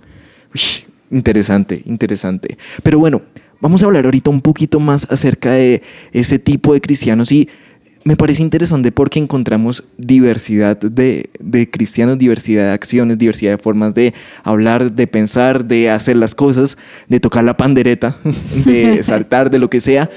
Uy, 0.53 0.61
interesante, 1.13 1.83
interesante. 1.87 2.59
Pero 2.83 2.99
bueno, 2.99 3.23
vamos 3.61 3.83
a 3.83 3.87
hablar 3.87 4.07
ahorita 4.07 4.29
un 4.31 4.41
poquito 4.41 4.81
más 4.81 5.07
acerca 5.11 5.53
de 5.53 5.83
ese 6.13 6.41
tipo 6.41 6.73
de 6.75 6.81
cristianos 6.81 7.31
y 7.31 7.49
me 8.09 8.17
parece 8.17 8.41
interesante 8.41 8.91
porque 8.91 9.19
encontramos 9.19 9.85
diversidad 9.99 10.79
de, 10.79 11.29
de 11.41 11.71
cristianos, 11.71 12.17
diversidad 12.17 12.63
de 12.63 12.71
acciones, 12.71 13.19
diversidad 13.19 13.51
de 13.51 13.59
formas 13.59 13.93
de 13.93 14.15
hablar, 14.45 14.93
de 14.93 15.07
pensar, 15.07 15.67
de 15.67 15.91
hacer 15.91 16.17
las 16.17 16.35
cosas, 16.35 16.79
de 17.07 17.21
tocar 17.21 17.45
la 17.45 17.59
pandereta, 17.59 18.17
de 18.65 19.03
saltar, 19.03 19.51
de 19.51 19.59
lo 19.59 19.69
que 19.69 19.83
sea. 19.83 20.09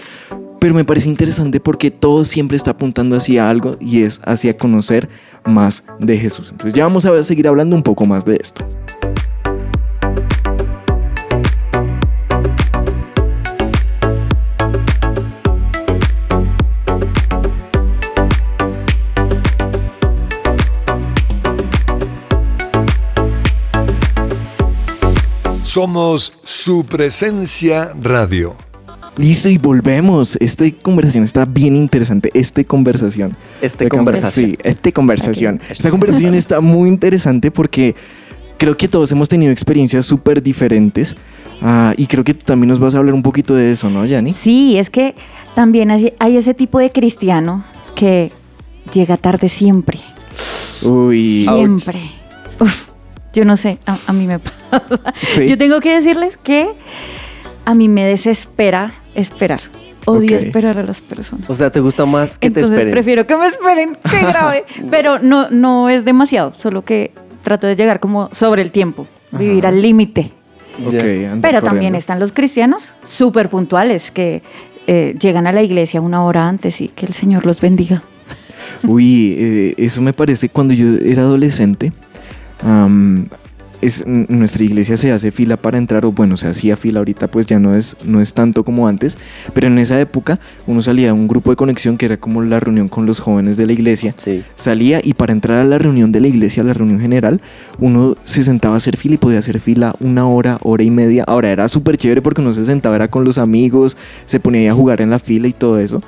Pero 0.62 0.74
me 0.74 0.86
parece 0.86 1.10
interesante 1.10 1.60
porque 1.60 1.92
todo 1.92 2.24
siempre 2.24 2.56
está 2.56 2.72
apuntando 2.72 3.18
hacia 3.18 3.50
algo 3.50 3.76
y 3.82 4.04
es 4.04 4.22
hacia 4.24 4.56
conocer 4.56 5.10
más 5.44 5.84
de 6.00 6.18
Jesús. 6.18 6.52
Entonces 6.52 6.74
ya 6.74 6.86
vamos 6.86 7.06
a 7.06 7.22
seguir 7.26 7.46
hablando 7.50 7.76
un 7.76 7.84
poco 7.84 8.06
más 8.06 8.24
de 8.24 8.38
esto. 8.42 8.66
Somos 25.72 26.34
su 26.44 26.86
presencia 26.86 27.94
radio. 27.98 28.58
Listo 29.16 29.48
y 29.48 29.58
volvemos. 29.58 30.36
Esta 30.42 30.66
conversación 30.84 31.24
está 31.24 31.46
bien 31.46 31.78
interesante. 31.78 32.30
Esta 32.34 32.62
conversación. 32.66 33.38
Con- 33.88 34.00
conversación. 34.00 34.50
Sí, 34.52 34.58
esta 34.66 34.92
conversación. 34.92 35.62
Esta 35.70 35.90
conversación 35.90 36.36
está 36.36 36.60
muy 36.60 36.90
interesante 36.90 37.52
porque 37.52 37.96
creo 38.58 38.76
que 38.76 38.90
todos 38.90 39.14
hemos 39.14 39.30
tenido 39.30 39.54
experiencias 39.54 40.06
súper 40.06 40.44
diferentes. 40.44 41.16
ah, 41.62 41.94
y 41.96 42.06
creo 42.06 42.26
que 42.26 42.34
tú 42.34 42.44
también 42.46 42.68
nos 42.68 42.80
vas 42.80 42.94
a 42.94 42.98
hablar 42.98 43.14
un 43.16 43.24
poquito 43.24 43.56
de 43.56 43.72
eso, 43.72 43.90
¿no, 43.90 44.06
Yanni? 44.06 44.34
Sí, 44.34 44.78
es 44.78 44.90
que 44.90 45.16
también 45.56 45.90
hay, 45.90 46.12
hay 46.20 46.36
ese 46.36 46.54
tipo 46.54 46.80
de 46.80 46.90
cristiano 46.90 47.64
que 47.96 48.34
llega 48.94 49.16
tarde 49.16 49.48
siempre. 49.48 50.00
Uy. 50.84 51.46
Siempre. 51.46 52.12
Uf, 52.60 52.91
yo 53.34 53.46
no 53.46 53.58
sé, 53.58 53.80
a, 53.86 53.98
a 54.08 54.14
mí 54.14 54.28
me 54.28 54.40
pasa. 54.40 54.58
Sí. 55.22 55.48
Yo 55.48 55.58
tengo 55.58 55.80
que 55.80 55.94
decirles 55.96 56.38
que 56.38 56.70
a 57.66 57.74
mí 57.74 57.88
me 57.90 58.04
desespera 58.06 58.94
esperar. 59.16 59.62
Odio 60.06 60.36
esperar 60.36 60.78
a 60.80 60.84
las 60.84 61.00
personas. 61.00 61.48
O 61.50 61.54
sea, 61.56 61.72
¿te 61.72 61.80
gusta 61.80 62.06
más 62.08 62.40
que 62.40 62.48
Entonces 62.48 62.70
te 62.70 62.76
esperen? 62.76 62.92
prefiero 62.92 63.28
que 63.28 63.38
me 63.38 63.46
esperen, 63.48 63.98
que 64.10 64.20
grave. 64.26 64.64
Pero 64.90 65.20
no, 65.20 65.50
no 65.52 65.90
es 65.90 66.06
demasiado, 66.06 66.54
solo 66.56 66.84
que 66.84 67.12
trato 67.44 67.68
de 67.68 67.76
llegar 67.76 68.00
como 68.00 68.30
sobre 68.32 68.62
el 68.64 68.72
tiempo, 68.72 69.06
vivir 69.32 69.68
al 69.68 69.82
límite. 69.82 70.32
Ok, 70.86 70.94
Ya. 70.94 71.34
anda 71.34 71.48
Pero 71.48 71.62
también 71.62 71.94
están 71.96 72.20
los 72.20 72.32
cristianos 72.32 72.94
súper 73.04 73.50
puntuales 73.50 74.10
que 74.10 74.42
eh, 74.88 75.14
llegan 75.20 75.46
a 75.46 75.52
la 75.52 75.62
iglesia 75.62 76.02
una 76.02 76.24
hora 76.24 76.48
antes 76.48 76.82
y 76.82 76.88
que 76.88 77.06
el 77.06 77.14
Señor 77.14 77.46
los 77.46 77.62
bendiga. 77.62 78.02
Uy, 78.84 79.36
eh, 79.38 79.74
eso 79.78 80.02
me 80.02 80.14
parece 80.14 80.50
cuando 80.50 80.74
yo 80.74 80.96
era 81.06 81.22
adolescente. 81.22 81.92
Am, 82.64 83.28
es, 83.82 84.06
nuestra 84.06 84.64
iglesia 84.64 84.96
se 84.96 85.12
hace 85.12 85.32
fila 85.32 85.58
para 85.58 85.78
entrar, 85.78 86.06
o 86.06 86.12
bueno, 86.12 86.38
se 86.38 86.48
hacía 86.48 86.78
fila 86.78 87.00
ahorita, 87.00 87.28
pues 87.28 87.48
ya 87.48 87.60
no 87.60 87.76
es, 87.76 87.96
no 88.04 88.22
es 88.22 88.34
tanto 88.34 88.64
como 88.64 88.88
antes. 88.88 89.18
Pero 89.54 89.68
en 89.68 89.80
esa 89.80 90.00
época 90.00 90.40
uno 90.68 90.82
salía 90.82 91.12
a 91.12 91.14
un 91.14 91.28
grupo 91.28 91.50
de 91.50 91.56
conexión 91.56 91.98
que 91.98 92.06
era 92.06 92.18
como 92.18 92.42
la 92.42 92.60
reunión 92.60 92.88
con 92.88 93.06
los 93.06 93.20
jóvenes 93.20 93.58
de 93.58 93.66
la 93.66 93.74
iglesia. 93.74 94.14
Sí. 94.18 94.44
Salía 94.56 95.02
y 95.04 95.14
para 95.14 95.34
entrar 95.34 95.58
a 95.60 95.64
la 95.64 95.78
reunión 95.78 96.12
de 96.12 96.22
la 96.22 96.28
iglesia, 96.28 96.64
a 96.64 96.66
la 96.66 96.74
reunión 96.74 97.00
general, 97.00 97.42
uno 97.80 98.16
se 98.24 98.44
sentaba 98.44 98.76
a 98.76 98.78
hacer 98.78 98.98
fila 98.98 99.16
y 99.16 99.18
podía 99.18 99.40
hacer 99.40 99.60
fila 99.60 99.96
una 100.00 100.28
hora, 100.28 100.60
hora 100.62 100.84
y 100.84 100.92
media. 100.92 101.24
Ahora 101.28 101.50
era 101.50 101.68
súper 101.68 101.98
chévere 101.98 102.22
porque 102.22 102.42
uno 102.42 102.54
se 102.54 102.66
sentaba 102.66 102.96
era 102.96 103.08
con 103.10 103.24
los 103.24 103.38
amigos, 103.38 103.98
se 104.26 104.40
ponía 104.40 104.62
ahí 104.62 104.68
a 104.68 104.74
jugar 104.74 105.02
en 105.02 105.10
la 105.10 105.20
fila 105.20 105.48
y 105.48 105.54
todo 105.54 105.80
eso. 105.80 106.02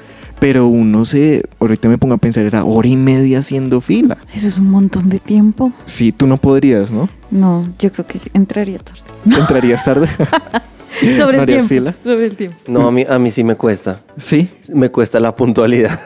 Pero 0.43 0.67
uno 0.67 1.05
se, 1.05 1.41
ahorita 1.61 1.87
me 1.87 1.97
pongo 1.97 2.15
a 2.15 2.17
pensar, 2.17 2.43
era 2.45 2.65
hora 2.65 2.85
y 2.89 2.97
media 2.97 3.39
haciendo 3.39 3.79
fila. 3.79 4.17
Eso 4.35 4.49
es 4.49 4.57
un 4.57 4.69
montón 4.71 5.07
de 5.07 5.19
tiempo. 5.19 5.71
Sí, 5.85 6.11
tú 6.11 6.27
no 6.27 6.35
podrías, 6.35 6.91
¿no? 6.91 7.07
No, 7.31 7.63
yo 7.79 7.89
creo 7.93 8.05
que 8.05 8.19
entraría 8.33 8.77
tarde. 8.79 8.99
Entrarías 9.39 9.85
tarde. 9.85 10.09
Sobre 11.17 11.37
¿No 11.37 11.43
el 11.43 11.47
tiempo. 11.47 11.67
fila? 11.69 11.95
Sobre 12.03 12.25
el 12.25 12.35
tiempo. 12.35 12.57
No, 12.67 12.89
a 12.89 12.91
mí, 12.91 13.05
a 13.07 13.17
mí 13.19 13.31
sí 13.31 13.41
me 13.45 13.55
cuesta. 13.55 14.01
Sí. 14.17 14.49
Me 14.73 14.89
cuesta 14.91 15.17
la 15.21 15.33
puntualidad. 15.33 15.97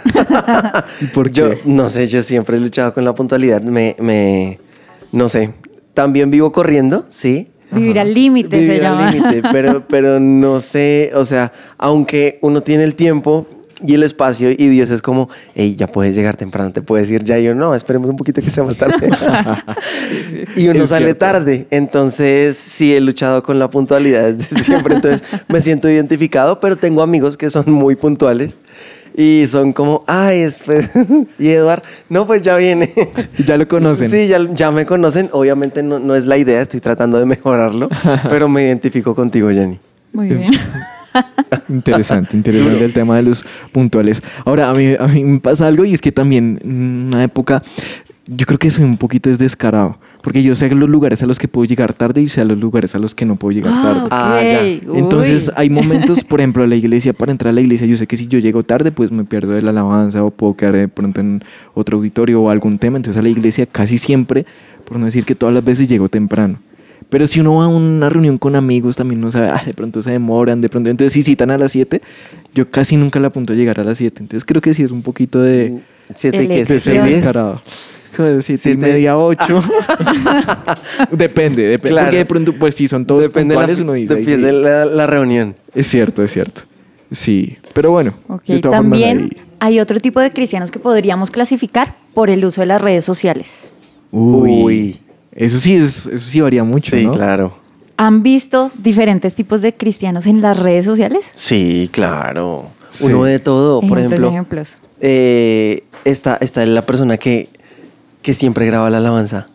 ¿Por 1.16 1.32
Yo, 1.32 1.50
qué? 1.50 1.62
no 1.66 1.90
sé, 1.90 2.08
yo 2.08 2.22
siempre 2.22 2.58
he 2.58 2.60
luchado 2.60 2.94
con 2.94 3.04
la 3.06 3.16
puntualidad. 3.16 3.64
Me, 3.64 3.96
me, 4.00 4.60
no 5.12 5.30
sé. 5.30 5.52
También 5.96 6.30
vivo 6.30 6.52
corriendo, 6.52 7.06
sí. 7.10 7.48
Vivir 7.72 7.98
al 8.00 8.14
límite 8.14 8.56
se 8.56 8.62
Vivir 8.68 8.86
al 8.86 8.98
llama. 9.00 9.12
límite, 9.12 9.42
pero, 9.52 9.88
pero 9.88 10.20
no 10.20 10.62
sé, 10.62 11.12
o 11.16 11.26
sea, 11.26 11.52
aunque 11.80 12.38
uno 12.44 12.62
tiene 12.62 12.84
el 12.84 12.94
tiempo 12.94 13.48
y 13.86 13.94
el 13.94 14.04
espacio 14.04 14.50
y 14.52 14.68
Dios 14.70 14.90
es 14.90 15.02
como, 15.02 15.30
hey, 15.54 15.76
ya 15.78 15.88
puedes 15.88 16.16
llegar 16.16 16.36
temprano, 16.36 16.72
te 16.72 16.82
puedes 16.82 17.10
ir 17.12 17.24
ya. 17.24 17.38
Y 17.40 17.44
yo, 17.44 17.56
no, 17.56 17.76
esperemos 17.76 18.10
un 18.10 18.16
poquito 18.18 18.42
que 18.42 18.50
sea 18.50 18.64
más 18.64 18.78
tarde. 18.78 19.10
y 20.56 20.68
uno 20.68 20.84
Es 20.84 20.90
sale 20.90 21.06
cierto. 21.06 21.20
tarde. 21.20 21.68
Entonces, 21.70 22.58
sí, 22.58 22.96
he 22.96 23.00
luchado 23.02 23.44
con 23.44 23.60
la 23.60 23.70
puntualidad 23.70 24.34
desde 24.34 24.64
siempre. 24.64 24.96
Entonces, 24.96 25.24
me 25.48 25.62
siento 25.62 25.90
identificado, 25.90 26.60
pero 26.60 26.76
tengo 26.76 27.02
amigos 27.02 27.38
que 27.38 27.50
son 27.50 27.72
muy 27.72 27.96
puntuales. 27.96 28.60
Y 29.16 29.46
son 29.48 29.74
como, 29.74 30.04
ay, 30.06 30.42
espera. 30.42 30.90
y 31.40 31.50
Eduard, 31.50 31.82
no, 32.10 32.28
pues 32.28 32.42
ya 32.44 32.56
viene. 32.56 32.94
Ya 33.46 33.58
lo 33.58 33.68
conocen. 33.68 34.10
Sí, 34.10 34.28
ya, 34.28 34.40
ya 34.54 34.70
me 34.70 34.86
conocen. 34.86 35.30
Obviamente 35.32 35.82
no, 35.82 35.98
no 35.98 36.16
es 36.16 36.28
la 36.28 36.38
idea, 36.38 36.62
estoy 36.62 36.80
tratando 36.82 37.18
de 37.18 37.26
mejorarlo, 37.26 37.90
pero 38.30 38.48
me 38.48 38.64
identifico 38.64 39.16
contigo, 39.16 39.50
Jenny. 39.50 39.80
Muy 40.14 40.30
bien. 40.30 40.52
Interesante, 41.70 42.36
interesante 42.36 42.86
el 42.86 42.94
tema 42.94 43.16
de 43.18 43.24
los 43.24 43.46
puntuales. 43.72 44.22
Ahora, 44.46 44.70
a 44.70 44.74
mí, 44.74 44.96
a 45.00 45.08
mí 45.08 45.24
me 45.24 45.40
pasa 45.40 45.68
algo 45.68 45.86
y 45.86 45.94
es 45.94 46.02
que 46.02 46.12
también 46.12 46.60
en 46.64 47.08
una 47.08 47.24
época, 47.24 47.64
yo 48.26 48.46
creo 48.46 48.60
que 48.60 48.70
soy 48.70 48.84
un 48.84 48.98
poquito 48.98 49.30
es 49.30 49.38
descarado. 49.38 49.98
Porque 50.28 50.44
yo 50.44 50.56
sé 50.56 50.70
los 50.76 50.90
lugares 50.90 51.24
a 51.24 51.26
los 51.26 51.40
que 51.40 51.48
puedo 51.48 51.64
llegar 51.64 51.94
tarde 51.94 52.22
y 52.22 52.28
sé 52.28 52.42
a 52.42 52.44
los 52.44 52.58
lugares 52.58 52.94
a 52.96 53.00
los 53.00 53.16
que 53.16 53.26
no 53.26 53.38
puedo 53.38 53.54
llegar 53.54 53.72
tarde. 53.82 54.02
ok. 54.02 54.08
Ah, 54.12 54.42
ya. 54.44 54.62
Uy. 54.62 54.98
Entonces 55.00 55.50
hay 55.56 55.70
momentos, 55.70 56.24
por 56.26 56.42
ejemplo, 56.42 56.64
a 56.64 56.68
la 56.68 56.76
iglesia, 56.76 57.14
para 57.14 57.32
entrar 57.32 57.52
a 57.52 57.54
la 57.54 57.62
iglesia, 57.62 57.88
yo 57.88 57.96
sé 57.96 58.08
que 58.08 58.18
si 58.18 58.28
yo 58.28 58.38
llego 58.40 58.64
tarde, 58.64 58.92
pues 58.92 59.10
me 59.10 59.24
pierdo 59.24 59.54
de 59.54 59.62
la 59.62 59.70
alabanza 59.70 60.26
o 60.26 60.32
puedo 60.32 60.56
quedar 60.58 60.76
de 60.76 60.90
pronto 60.90 61.22
en 61.22 61.44
otro 61.76 61.98
auditorio 61.98 62.42
o 62.42 62.50
algún 62.50 62.78
tema. 62.78 62.98
Entonces 62.98 63.18
a 63.18 63.24
la 63.24 63.30
iglesia 63.30 63.66
casi 63.68 63.98
siempre, 63.98 64.46
por 64.84 65.00
no 65.00 65.06
decir 65.06 65.24
que 65.24 65.34
todas 65.34 65.56
las 65.56 65.64
veces 65.64 65.88
llego 65.88 66.10
temprano. 66.10 66.60
Pero 67.10 67.26
si 67.28 67.40
uno 67.40 67.56
va 67.56 67.66
a 67.66 67.68
una 67.68 68.10
reunión 68.10 68.38
con 68.38 68.56
amigos, 68.56 68.96
también 68.98 69.22
no 69.22 69.32
sabe, 69.32 69.48
ah, 69.50 69.62
de 69.66 69.74
pronto 69.74 70.02
se 70.04 70.12
demoran, 70.12 70.60
de 70.62 70.70
pronto. 70.70 70.90
Entonces 70.90 71.14
si 71.14 71.24
citan 71.24 71.52
a 71.52 71.58
las 71.58 71.72
7, 71.72 72.02
yo 72.54 72.70
casi 72.70 72.98
nunca 72.98 73.20
la 73.20 73.28
apunto 73.28 73.54
a 73.54 73.56
llegar 73.56 73.80
a 73.80 73.84
las 73.84 73.98
7. 73.98 74.24
Entonces 74.24 74.46
creo 74.46 74.62
que 74.62 74.74
sí 74.74 74.84
es 74.84 74.92
un 74.92 75.02
poquito 75.02 75.42
de... 75.42 75.80
Siete 76.16 76.44
y 76.44 76.48
que 76.48 76.64
diez. 76.66 76.86
descarado. 76.86 77.62
Joder, 78.16 78.42
siete 78.42 78.72
y 78.72 78.78
media, 78.78 79.18
ocho. 79.18 79.62
depende, 81.12 81.64
depende. 81.64 81.90
Claro. 81.90 82.06
Porque 82.08 82.18
de 82.18 82.26
pronto, 82.26 82.54
pues 82.54 82.76
si 82.76 82.88
son 82.88 83.06
todos 83.06 83.22
Depende, 83.22 83.56
de 83.56 83.68
la, 83.76 83.82
uno 83.84 83.94
dice. 83.94 84.14
"Ay, 84.16 84.24
depende 84.26 84.50
sí". 84.50 84.56
la, 84.56 84.86
la 84.86 85.08
reunión. 85.08 85.56
Es 85.76 85.88
cierto, 85.88 86.24
es 86.24 86.32
cierto. 86.32 86.62
Sí, 87.12 87.58
pero 87.74 87.92
bueno. 87.92 88.14
Ok, 88.28 88.44
de 88.48 88.60
todas 88.60 88.78
formas, 88.80 89.00
También 89.02 89.20
ahí- 89.20 89.38
hay 89.60 89.80
otro 89.80 90.00
tipo 90.00 90.20
de 90.20 90.32
cristianos 90.32 90.72
que 90.72 90.80
podríamos 90.80 91.30
clasificar 91.32 91.96
por 92.14 92.30
el 92.30 92.44
uso 92.44 92.62
de 92.62 92.68
las 92.68 92.82
redes 92.82 93.04
sociales. 93.06 93.74
Uy, 94.12 94.64
Uy. 94.64 95.00
Eso 95.38 95.58
sí 95.58 95.76
es, 95.76 96.08
eso 96.08 96.26
sí 96.26 96.42
varía 96.42 96.64
mucho, 96.66 96.98
sí, 96.98 97.06
¿no? 97.06 97.14
claro. 97.14 97.58
¿Han 97.96 98.22
visto 98.24 98.72
diferentes 98.78 99.34
tipos 99.36 99.62
de 99.62 99.74
cristianos 99.74 100.26
en 100.26 100.42
las 100.42 100.60
redes 100.60 100.84
sociales? 100.86 101.32
Sí, 101.34 101.90
claro. 101.94 102.70
Sí. 102.92 103.06
Uno 103.06 103.24
de 103.24 103.40
todo. 103.40 103.82
Por 103.82 104.00
ejemplo, 104.00 104.28
ejemplos. 104.30 104.78
eh, 105.00 105.84
está, 106.06 106.38
está 106.42 106.66
la 106.66 106.84
persona 106.86 107.18
que, 107.18 107.50
que 108.22 108.34
siempre 108.34 108.66
graba 108.66 108.90
la 108.90 108.98
alabanza. 108.98 109.46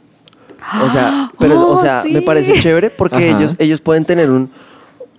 O 0.83 0.89
sea, 0.89 1.31
pero, 1.39 1.61
o 1.69 1.73
Oh, 1.77 1.81
sea, 1.81 2.03
sí. 2.03 2.13
me 2.13 2.23
parece 2.23 2.59
chévere 2.61 2.91
porque 2.91 3.29
Ajá. 3.31 3.39
ellos, 3.39 3.57
ellos 3.59 3.81
pueden 3.81 4.05
tener 4.05 4.31
un, 4.31 4.51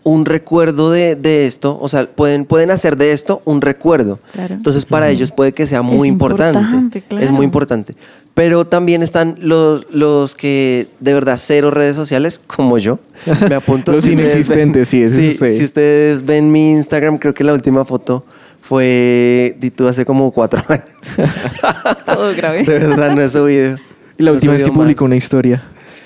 un 0.03 0.25
recuerdo 0.25 0.91
de, 0.91 1.15
de 1.15 1.45
esto, 1.47 1.77
o 1.79 1.87
sea, 1.89 2.05
pueden, 2.07 2.45
pueden 2.45 2.71
hacer 2.71 2.97
de 2.97 3.11
esto 3.13 3.41
un 3.45 3.61
recuerdo. 3.61 4.19
Claro. 4.33 4.53
Entonces, 4.55 4.85
para 4.85 5.09
ellos 5.09 5.31
puede 5.31 5.53
que 5.53 5.65
sea 5.67 5.81
muy 5.81 6.07
Es 6.07 6.13
importante. 6.13 6.59
importante, 6.59 7.01
claro. 7.01 7.25
Es 7.25 7.31
muy 7.31 7.45
importante. 7.45 7.95
Pero 8.33 8.65
también 8.65 9.03
están 9.03 9.35
los, 9.39 9.85
los 9.91 10.33
que 10.33 10.87
de 10.99 11.13
verdad 11.13 11.37
cero 11.39 11.69
redes 11.69 11.95
sociales, 11.95 12.41
como 12.47 12.77
yo. 12.79 12.99
Me 13.47 13.55
apunto. 13.55 13.91
Los 13.91 13.99
ustedes 14.03 14.17
ven- 14.17 14.25
inexistentes, 14.25 14.87
sí, 14.89 15.03
ese 15.03 15.19
es 15.19 15.25
sí, 15.25 15.33
usted. 15.33 15.57
Si 15.57 15.63
ustedes 15.63 16.25
ven 16.25 16.51
mi 16.51 16.71
Instagram, 16.71 17.17
creo 17.19 17.33
que 17.33 17.43
la 17.43 17.53
última 17.53 17.85
foto 17.85 18.25
fue, 18.61 19.55
di 19.59 19.69
tú, 19.71 19.87
hace 19.87 20.03
como 20.05 20.31
cuatro 20.31 20.63
años. 20.69 20.85
Todo 22.05 22.33
grave. 22.35 22.63
De 22.63 22.79
verdad, 22.79 23.15
no 23.15 23.21
he 23.21 23.29
subido. 23.29 23.75
Y 24.17 24.23
la 24.23 24.31
No 24.31 24.35
última 24.35 24.53
vez 24.53 24.63
que 24.63 24.71
publicó 24.71 25.05
una 25.05 25.15
historia. 25.15 25.63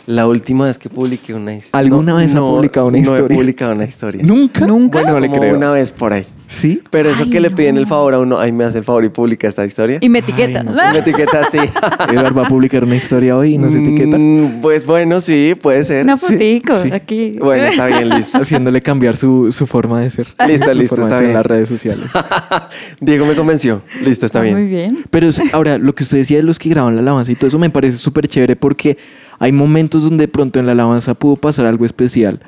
La 0.07 0.25
última 0.25 0.65
vez 0.65 0.77
que 0.77 0.89
publiqué 0.89 1.33
una 1.33 1.53
historia. 1.53 1.79
¿Alguna 1.79 2.13
vez 2.13 2.33
ha 2.33 2.39
publicado 2.39 2.87
una 2.87 2.97
No 2.97 3.03
historia? 3.03 3.25
he 3.25 3.37
publicado 3.37 3.73
una 3.73 3.83
historia. 3.83 4.23
¿Nunca? 4.23 4.65
¿Nunca? 4.65 4.99
Bueno, 5.01 5.13
No 5.15 5.19
le 5.19 5.27
como 5.27 5.41
creo. 5.41 5.55
una 5.57 5.71
vez 5.71 5.91
por 5.91 6.13
ahí. 6.13 6.25
¿Sí? 6.47 6.81
Pero 6.91 7.09
eso 7.09 7.23
Ay, 7.23 7.29
que 7.29 7.41
le 7.41 7.51
piden 7.51 7.75
el 7.75 7.83
no. 7.83 7.89
favor 7.89 8.13
a 8.13 8.19
uno, 8.19 8.39
ahí 8.39 8.53
me 8.53 8.63
hace 8.63 8.77
el 8.77 8.85
favor 8.85 9.03
y 9.03 9.09
publica 9.09 9.49
esta 9.49 9.65
historia. 9.65 9.97
Y 9.99 10.07
me 10.07 10.19
etiquetan. 10.19 10.67
no. 10.67 10.71
Y 10.71 10.93
me 10.93 10.99
etiqueta 10.99 11.41
así. 11.41 11.57
Edward 12.09 12.37
va 12.37 12.45
a 12.45 12.47
publicar 12.47 12.85
una 12.85 12.95
historia 12.95 13.35
hoy 13.35 13.55
y 13.55 13.57
nos 13.57 13.75
etiqueta. 13.75 14.17
Mm, 14.17 14.61
Pues 14.61 14.85
bueno, 14.85 15.19
sí, 15.19 15.55
puede 15.61 15.83
ser. 15.83 16.05
Una 16.05 16.15
Sí. 16.15 16.25
fotico 16.31 16.73
sí. 16.81 16.89
aquí. 16.93 17.31
Bueno, 17.37 17.65
está 17.65 17.87
bien, 17.87 18.07
listo. 18.07 18.37
Haciéndole 18.37 18.81
cambiar 18.81 19.17
su, 19.17 19.51
su 19.51 19.67
forma 19.67 19.99
de 19.99 20.09
ser. 20.09 20.27
Listo, 20.47 20.67
Su 20.67 20.73
listo, 20.73 20.95
de 20.95 21.01
está 21.01 21.15
ser 21.17 21.23
en 21.23 21.23
bien. 21.31 21.33
las 21.33 21.45
redes 21.45 21.67
sociales. 21.67 22.09
Diego 23.01 23.25
me 23.25 23.35
convenció. 23.35 23.81
Listo, 24.05 24.25
está 24.25 24.39
Ah, 24.39 24.43
bien. 24.43 24.55
Muy 24.55 24.67
bien. 24.67 25.03
Pero 25.09 25.33
sí, 25.33 25.43
ahora, 25.51 25.77
lo 25.77 25.93
que 25.93 26.03
usted 26.03 26.19
decía 26.19 26.37
de 26.37 26.43
los 26.43 26.59
que 26.59 26.69
graban 26.69 26.95
la 26.95 27.01
alabanza 27.01 27.29
y 27.29 27.35
todo 27.35 27.49
eso 27.49 27.59
me 27.59 27.69
parece 27.69 27.97
súper 27.97 28.25
chévere 28.29 28.55
porque 28.55 28.97
hay 29.39 29.51
momentos 29.51 30.03
donde 30.03 30.23
de 30.23 30.27
pronto 30.27 30.59
en 30.59 30.65
la 30.65 30.71
alabanza 30.73 31.13
pudo 31.13 31.35
pasar 31.35 31.65
algo 31.65 31.85
especial, 31.85 32.39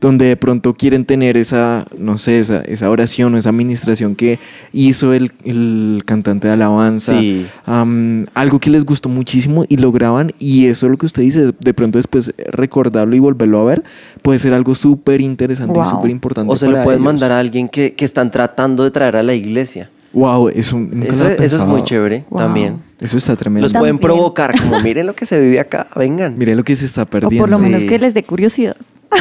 donde 0.00 0.26
de 0.26 0.36
pronto 0.36 0.74
quieren 0.74 1.04
tener 1.06 1.36
esa, 1.38 1.86
no 1.96 2.18
sé, 2.18 2.38
esa, 2.40 2.60
esa 2.62 2.90
oración 2.90 3.34
o 3.34 3.38
esa 3.38 3.48
administración 3.50 4.14
que 4.16 4.38
hizo 4.72 5.14
el, 5.14 5.32
el 5.44 6.02
cantante 6.04 6.48
de 6.48 6.52
alabanza, 6.54 7.18
Sí. 7.18 7.46
am, 7.64 8.26
algo 8.34 8.58
que 8.58 8.68
les 8.70 8.84
gustó 8.84 9.08
muchísimo 9.08 9.64
y 9.68 9.78
lo 9.78 9.92
graban 9.92 10.32
y 10.38 10.66
eso 10.66 10.86
es 10.86 10.90
lo 10.92 10.98
que 10.98 11.06
usted 11.06 11.22
dice, 11.22 11.52
de 11.58 11.74
pronto 11.74 11.98
después 11.98 12.34
recordarlo 12.50 13.16
y 13.16 13.18
volverlo 13.20 13.60
a 13.60 13.64
ver 13.64 13.82
puede 14.20 14.38
ser 14.38 14.52
algo 14.52 14.74
súper 14.74 15.20
interesante 15.22 15.78
y 15.80 15.84
súper 15.88 16.10
importante. 16.10 16.52
O 16.52 16.56
se 16.56 16.66
lo 16.66 16.72
pueden 16.82 17.00
ellos. 17.00 17.04
mandar 17.12 17.32
a 17.32 17.38
alguien 17.38 17.68
que, 17.68 17.94
que 17.94 18.04
están 18.04 18.30
tratando 18.30 18.84
de 18.84 18.90
traer 18.90 19.16
a 19.16 19.22
la 19.22 19.34
iglesia. 19.34 19.90
Wow, 20.14 20.48
eso, 20.48 20.78
nunca 20.78 21.08
Eso, 21.12 21.24
lo 21.24 21.30
había 21.30 21.44
eso 21.46 21.58
es 21.62 21.66
muy 21.66 21.82
chévere 21.82 22.24
Wow. 22.30 22.38
también. 22.38 22.76
Eso 23.00 23.16
está 23.18 23.36
tremendo. 23.36 23.66
Los 23.68 23.72
pueden 23.76 23.98
provocar, 23.98 24.54
como 24.58 24.80
miren 24.80 25.06
lo 25.06 25.14
que 25.14 25.26
se 25.26 25.38
vive 25.38 25.58
acá, 25.60 25.88
vengan. 25.96 26.34
Mire 26.38 26.54
lo 26.54 26.62
que 26.64 26.74
se 26.76 26.86
está 26.86 27.02
O 27.02 27.06
perdiendo. 27.06 27.42
por 27.42 27.50
lo 27.50 27.58
menos 27.58 27.82
Sí. 27.82 27.88
que 27.88 27.98
les 27.98 28.14
dé 28.14 28.22
curiosidad. 28.22 28.76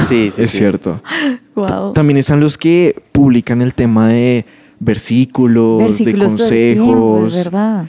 Sí, 0.07 0.31
sí, 0.35 0.41
es 0.43 0.51
sí. 0.51 0.57
cierto. 0.59 1.01
Wow. 1.55 1.93
También 1.93 2.17
están 2.17 2.39
los 2.39 2.57
que 2.57 2.95
publican 3.11 3.61
el 3.61 3.73
tema 3.73 4.07
de 4.07 4.45
versículos, 4.79 5.79
Versículos 5.79 6.31
de 6.33 6.37
todo 6.37 6.47
el 6.47 6.73
tiempo, 6.75 6.93
consejos. 7.17 7.27
es 7.35 7.43
verdad. 7.45 7.87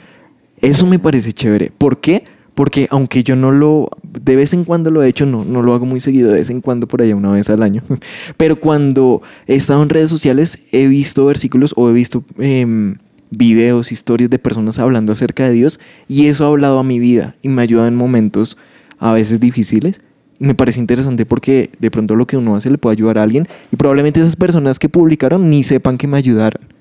Eso 0.61 0.87
me 0.87 0.97
parece 0.99 1.31
chévere. 1.33 1.71
¿Por 1.77 1.99
qué? 1.99 2.23
Porque 2.55 2.87
aunque 2.89 3.23
yo 3.23 3.35
no 3.35 3.51
lo, 3.51 3.89
de 4.01 4.35
vez 4.37 4.53
en 4.53 4.63
cuando 4.63 4.89
lo 4.89 5.03
he 5.03 5.09
hecho, 5.09 5.25
no, 5.25 5.43
no 5.43 5.61
lo 5.61 5.73
hago 5.73 5.85
muy 5.85 5.99
seguido, 5.99 6.29
de 6.29 6.35
vez 6.35 6.49
en 6.49 6.61
cuando 6.61 6.87
por 6.87 7.01
allá 7.01 7.15
una 7.15 7.31
vez 7.31 7.49
al 7.49 7.61
año. 7.61 7.83
Pero 8.37 8.55
cuando 8.55 9.21
he 9.45 9.55
estado 9.55 9.83
en 9.83 9.89
redes 9.89 10.09
sociales 10.09 10.59
he 10.71 10.87
visto 10.87 11.25
versículos 11.25 11.73
o 11.75 11.89
he 11.89 11.93
visto 11.93 12.23
em, 12.39 12.95
videos, 13.29 13.91
historias 13.91 14.29
de 14.29 14.39
personas 14.39 14.79
hablando 14.79 15.11
acerca 15.11 15.45
de 15.45 15.51
Dios 15.51 15.79
y 16.07 16.27
eso 16.27 16.45
ha 16.45 16.47
hablado 16.47 16.79
a 16.79 16.83
mi 16.83 16.97
vida 16.97 17.35
y 17.41 17.49
me 17.49 17.61
ayuda 17.61 17.87
en 17.87 17.95
momentos 17.95 18.57
a 18.99 19.11
veces 19.11 19.39
difíciles. 19.39 19.99
Y 20.39 20.45
me 20.45 20.55
parece 20.55 20.79
interesante 20.79 21.25
porque 21.25 21.71
de 21.79 21.91
pronto 21.91 22.15
lo 22.15 22.25
que 22.25 22.37
uno 22.37 22.55
hace 22.55 22.69
le 22.69 22.77
puede 22.77 22.93
ayudar 22.93 23.17
a 23.17 23.23
alguien 23.23 23.47
y 23.71 23.75
probablemente 23.75 24.21
esas 24.21 24.35
personas 24.35 24.79
que 24.79 24.89
publicaron 24.89 25.49
ni 25.49 25.63
sepan 25.63 25.97
que 25.97 26.07
me 26.07 26.17
ayudaron. 26.17 26.74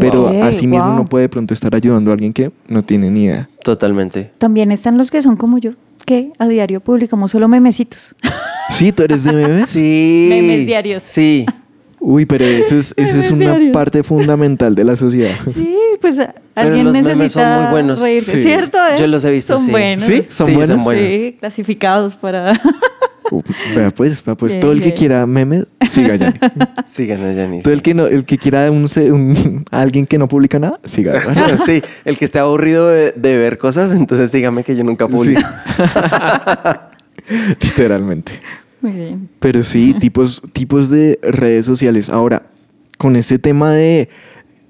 Pero 0.00 0.26
Ok, 0.26 0.42
así 0.42 0.66
mismo 0.66 0.84
wow. 0.84 0.94
uno 0.94 1.04
puede 1.06 1.22
de 1.24 1.28
pronto 1.28 1.54
estar 1.54 1.74
ayudando 1.74 2.10
a 2.10 2.14
alguien 2.14 2.32
que 2.32 2.50
no 2.68 2.82
tiene 2.82 3.10
ni 3.10 3.24
idea. 3.24 3.48
Totalmente. 3.62 4.32
También 4.38 4.72
están 4.72 4.98
los 4.98 5.10
que 5.10 5.22
son 5.22 5.36
como 5.36 5.58
yo, 5.58 5.72
que 6.06 6.32
a 6.38 6.48
diario 6.48 6.80
publicamos 6.80 7.30
solo 7.30 7.48
memecitos. 7.48 8.14
Sí, 8.70 8.92
tú 8.92 9.02
eres 9.02 9.22
de 9.24 9.32
memes. 9.34 9.66
Sí. 9.68 10.26
Memes 10.30 10.66
diarios. 10.66 11.02
Sí. 11.02 11.44
Uy, 12.00 12.24
pero 12.24 12.44
eso 12.46 12.76
es, 12.78 12.94
eso 12.96 13.18
es 13.18 13.30
Memes 13.30 13.30
una 13.30 13.50
diarios. 13.50 13.72
parte 13.72 14.02
fundamental 14.02 14.74
de 14.74 14.84
la 14.84 14.96
sociedad. 14.96 15.32
Sí, 15.54 15.76
pues 16.00 16.18
a- 16.18 16.34
Pero 16.54 16.68
alguien 16.68 16.84
los 16.86 16.94
memes 16.94 17.16
necesita 17.18 17.54
son 17.56 17.62
muy 17.62 17.70
buenos. 17.72 18.00
reírse, 18.00 18.32
Sí. 18.38 18.42
¿cierto? 18.42 18.78
eh? 18.78 18.96
Yo 18.98 19.06
los 19.06 19.22
he 19.24 19.30
visto, 19.30 19.56
Son 19.56 19.66
sí. 19.66 19.70
buenos. 19.70 20.06
¿Sí? 20.06 20.22
¿Son 20.22 20.46
Sí, 20.48 20.54
buenos? 20.54 20.74
son 20.76 20.84
buenos. 20.84 21.04
Sí, 21.14 21.36
clasificados 21.38 22.16
para... 22.16 22.52
Vea 23.74 23.90
pues, 23.90 24.22
vea 24.24 24.34
pues 24.34 24.52
Bien, 24.52 24.60
todo 24.60 24.72
el 24.72 24.82
que 24.82 24.92
quiera 24.92 25.26
memes, 25.26 25.66
siga 25.88 26.16
ya. 26.16 26.34
Sigan 26.86 27.22
a 27.22 27.32
Yanis. 27.32 27.62
Todo 27.64 27.72
el 27.74 27.82
que 27.82 27.94
no, 27.94 28.06
el 28.06 28.24
que 28.24 28.38
quiera 28.38 28.70
un, 28.70 28.86
un- 29.10 29.64
alguien 29.70 30.06
que 30.06 30.18
no 30.18 30.28
publica 30.28 30.58
nada, 30.58 30.78
siga. 30.84 31.22
sí, 31.66 31.82
el 32.04 32.18
que 32.18 32.24
esté 32.26 32.38
aburrido 32.38 32.88
de, 32.88 33.12
de 33.12 33.36
ver 33.38 33.58
cosas, 33.58 33.92
entonces 33.94 34.30
sígame 34.30 34.62
que 34.64 34.76
yo 34.76 34.84
nunca 34.84 35.08
publico. 35.08 35.40
Literalmente. 37.62 38.32
Muy 38.80 38.92
bien. 38.92 39.28
Pero 39.40 39.62
sí, 39.62 39.94
tipos, 39.98 40.42
tipos 40.52 40.90
de 40.90 41.18
redes 41.22 41.64
sociales. 41.64 42.10
Ahora, 42.10 42.46
con 42.98 43.16
este 43.16 43.38
tema 43.38 43.72
de 43.72 44.08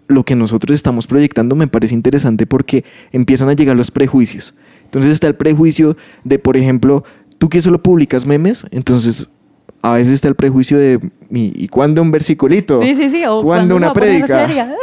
lo 0.07 0.25
que 0.25 0.37
nosotros 0.37 0.75
estamos 0.75 1.07
proyectando, 1.07 1.57
me 1.57 1.67
parece 1.67 1.95
interesante 1.95 2.47
porque 2.47 2.85
empiezan 3.11 3.49
a 3.49 3.55
llegar 3.55 3.75
los 3.77 3.91
prejuicios. 3.91 4.55
Entonces 4.85 5.13
está 5.13 5.27
el 5.27 5.35
prejuicio 5.35 5.97
de, 6.23 6.39
por 6.39 6.57
ejemplo, 6.57 7.03
tú 7.39 7.49
que 7.49 7.63
solo 7.63 7.83
publicas 7.83 8.27
memes, 8.27 8.67
entonces 8.71 9.29
a 9.83 9.95
veces 9.95 10.15
está 10.15 10.29
el 10.29 10.35
prejuicio 10.35 10.79
de, 10.79 10.99
¿y, 11.31 11.69
cuándo 11.69 12.01
un 12.01 12.11
versiculito? 12.11 12.83
Sí, 12.83 12.95
sí, 12.95 13.11
sí. 13.11 13.25
O 13.27 13.43
¿Cuándo 13.43 13.75
cuando 13.75 13.77
una 13.77 13.93
prédica? 13.93 14.49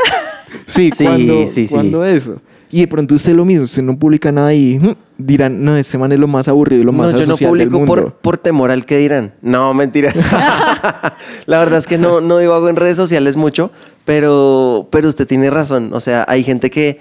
Sí, 0.67 0.91
Sí, 0.91 1.05
¿cuándo, 1.05 1.47
sí, 1.47 1.67
sí. 1.67 1.73
cuándo 1.73 2.05
eso? 2.05 2.41
Y 2.71 2.81
de 2.81 2.87
pronto 2.87 3.15
usted 3.15 3.33
lo 3.33 3.43
mismo, 3.43 3.65
usted 3.65 3.83
no 3.83 3.97
publica 3.97 4.31
nada 4.31 4.53
y 4.53 4.79
mm, 4.79 4.95
dirán, 5.17 5.63
no, 5.63 5.75
este 5.75 5.97
man 5.97 6.11
es 6.11 6.19
lo 6.19 6.27
más 6.27 6.47
aburrido 6.47 6.81
y 6.81 6.85
lo 6.85 6.93
más 6.93 7.11
No, 7.11 7.19
yo 7.19 7.25
no 7.25 7.35
publico 7.35 7.83
por, 7.83 8.13
por 8.13 8.37
temor 8.37 8.71
al 8.71 8.85
que 8.85 8.97
dirán. 8.97 9.33
No, 9.41 9.73
mentira. 9.73 10.13
La 11.47 11.59
verdad 11.59 11.79
es 11.79 11.87
que 11.87 11.97
no, 11.97 12.21
no 12.21 12.37
divago 12.37 12.69
en 12.69 12.77
redes 12.77 12.95
sociales 12.95 13.35
mucho, 13.35 13.71
pero, 14.05 14.87
pero 14.89 15.09
usted 15.09 15.27
tiene 15.27 15.49
razón. 15.49 15.93
O 15.93 15.99
sea, 15.99 16.25
hay 16.29 16.43
gente 16.43 16.69
que, 16.69 16.99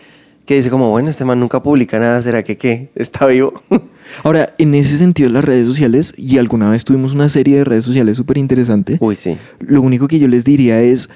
que 0.50 0.56
dice 0.56 0.68
como, 0.68 0.90
bueno, 0.90 1.08
este 1.08 1.24
man 1.24 1.38
nunca 1.38 1.62
publica 1.62 2.00
nada, 2.00 2.20
¿será 2.22 2.42
que 2.42 2.58
qué? 2.58 2.90
¿Está 2.96 3.24
vivo? 3.26 3.52
Ahora, 4.24 4.52
en 4.58 4.74
ese 4.74 4.96
sentido, 4.96 5.30
las 5.30 5.44
redes 5.44 5.64
sociales, 5.64 6.12
y 6.16 6.38
alguna 6.38 6.68
vez 6.68 6.84
tuvimos 6.84 7.14
una 7.14 7.28
serie 7.28 7.58
de 7.58 7.62
redes 7.62 7.84
sociales 7.84 8.16
súper 8.16 8.36
interesante, 8.36 8.96
Uy, 8.98 9.14
sí. 9.14 9.36
lo 9.60 9.80
único 9.80 10.08
que 10.08 10.18
yo 10.18 10.26
les 10.26 10.44
diría 10.44 10.82
es, 10.82 11.08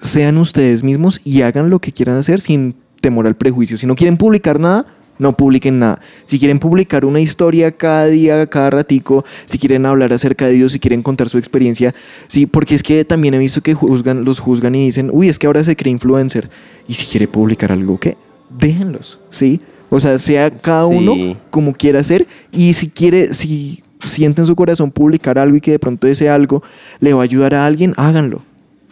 sean 0.00 0.38
ustedes 0.38 0.84
mismos 0.84 1.20
y 1.24 1.42
hagan 1.42 1.68
lo 1.68 1.80
que 1.80 1.90
quieran 1.90 2.16
hacer 2.16 2.40
sin 2.40 2.76
temor 3.00 3.26
al 3.26 3.34
prejuicio. 3.34 3.76
Si 3.76 3.88
no 3.88 3.96
quieren 3.96 4.16
publicar 4.16 4.60
nada, 4.60 4.86
no 5.18 5.36
publiquen 5.36 5.80
nada. 5.80 6.00
Si 6.24 6.38
quieren 6.38 6.60
publicar 6.60 7.04
una 7.04 7.18
historia 7.18 7.72
cada 7.72 8.06
día, 8.06 8.46
cada 8.46 8.70
ratico, 8.70 9.24
si 9.46 9.58
quieren 9.58 9.84
hablar 9.84 10.12
acerca 10.12 10.46
de 10.46 10.52
Dios, 10.52 10.70
si 10.70 10.78
quieren 10.78 11.02
contar 11.02 11.28
su 11.28 11.38
experiencia, 11.38 11.92
sí, 12.28 12.46
porque 12.46 12.76
es 12.76 12.84
que 12.84 13.04
también 13.04 13.34
he 13.34 13.38
visto 13.38 13.62
que 13.62 13.74
juzgan, 13.74 14.24
los 14.24 14.38
juzgan 14.38 14.76
y 14.76 14.84
dicen, 14.84 15.10
uy, 15.12 15.28
es 15.28 15.40
que 15.40 15.48
ahora 15.48 15.64
se 15.64 15.74
cree 15.74 15.90
influencer. 15.90 16.50
Y 16.86 16.94
si 16.94 17.06
quiere 17.06 17.26
publicar 17.26 17.72
algo, 17.72 17.98
¿qué? 17.98 18.16
Déjenlos, 18.50 19.18
¿sí? 19.30 19.60
O 19.90 20.00
sea, 20.00 20.18
sea 20.18 20.50
cada 20.50 20.88
Sí. 20.88 20.94
uno 20.94 21.36
como 21.50 21.72
quiera 21.72 22.00
hacer 22.00 22.26
y 22.52 22.74
si 22.74 22.88
quiere, 22.90 23.34
si 23.34 23.82
siente 24.04 24.40
en 24.40 24.46
su 24.46 24.56
corazón 24.56 24.90
publicar 24.90 25.38
algo 25.38 25.56
y 25.56 25.60
que 25.60 25.70
de 25.72 25.78
pronto 25.78 26.06
ese 26.06 26.28
algo 26.28 26.62
le 27.00 27.12
va 27.12 27.20
a 27.20 27.24
ayudar 27.24 27.54
a 27.54 27.66
alguien, 27.66 27.94
háganlo, 27.96 28.42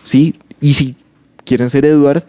¿sí? 0.04 0.34
Y 0.60 0.74
si 0.74 0.96
quieren 1.44 1.68
ser 1.70 1.84
Eduard, 1.84 2.22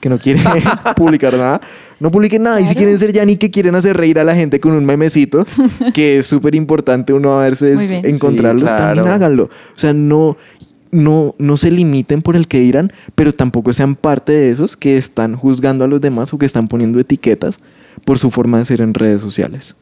que 0.00 0.08
no 0.08 0.18
quiere 0.18 0.40
publicar 0.96 1.34
nada, 1.34 1.60
no 1.98 2.10
publiquen 2.10 2.42
nada. 2.42 2.60
Y 2.60 2.66
si 2.66 2.74
quieren 2.74 2.98
ser 2.98 3.12
Yanni, 3.12 3.36
que 3.36 3.50
quieren 3.50 3.74
hacer 3.74 3.96
reír 3.96 4.18
a 4.18 4.24
la 4.24 4.34
gente 4.34 4.58
con 4.60 4.72
un 4.72 4.84
memecito, 4.84 5.44
que 5.94 6.18
es 6.18 6.26
súper 6.26 6.54
importante 6.54 7.12
uno 7.12 7.38
a 7.38 7.48
bien. 7.48 8.06
encontrarlos, 8.06 8.70
Sí, 8.70 8.76
también 8.76 9.08
háganlo. 9.08 9.44
O 9.44 9.78
sea, 9.78 9.92
no, 9.92 10.36
no, 10.90 11.34
no 11.38 11.56
se 11.56 11.70
limiten 11.70 12.22
por 12.22 12.36
el 12.36 12.48
que 12.48 12.60
dirán, 12.60 12.92
pero 13.14 13.32
tampoco 13.32 13.72
sean 13.72 13.94
parte 13.94 14.32
de 14.32 14.50
esos 14.50 14.76
que 14.76 14.96
están 14.96 15.36
juzgando 15.36 15.84
a 15.84 15.88
los 15.88 16.00
demás 16.00 16.32
o 16.32 16.38
que 16.38 16.46
están 16.46 16.68
poniendo 16.68 16.98
etiquetas 16.98 17.58
por 18.04 18.18
su 18.18 18.30
forma 18.30 18.58
de 18.58 18.64
ser 18.64 18.80
en 18.80 18.94
redes 18.94 19.20
sociales. 19.20 19.76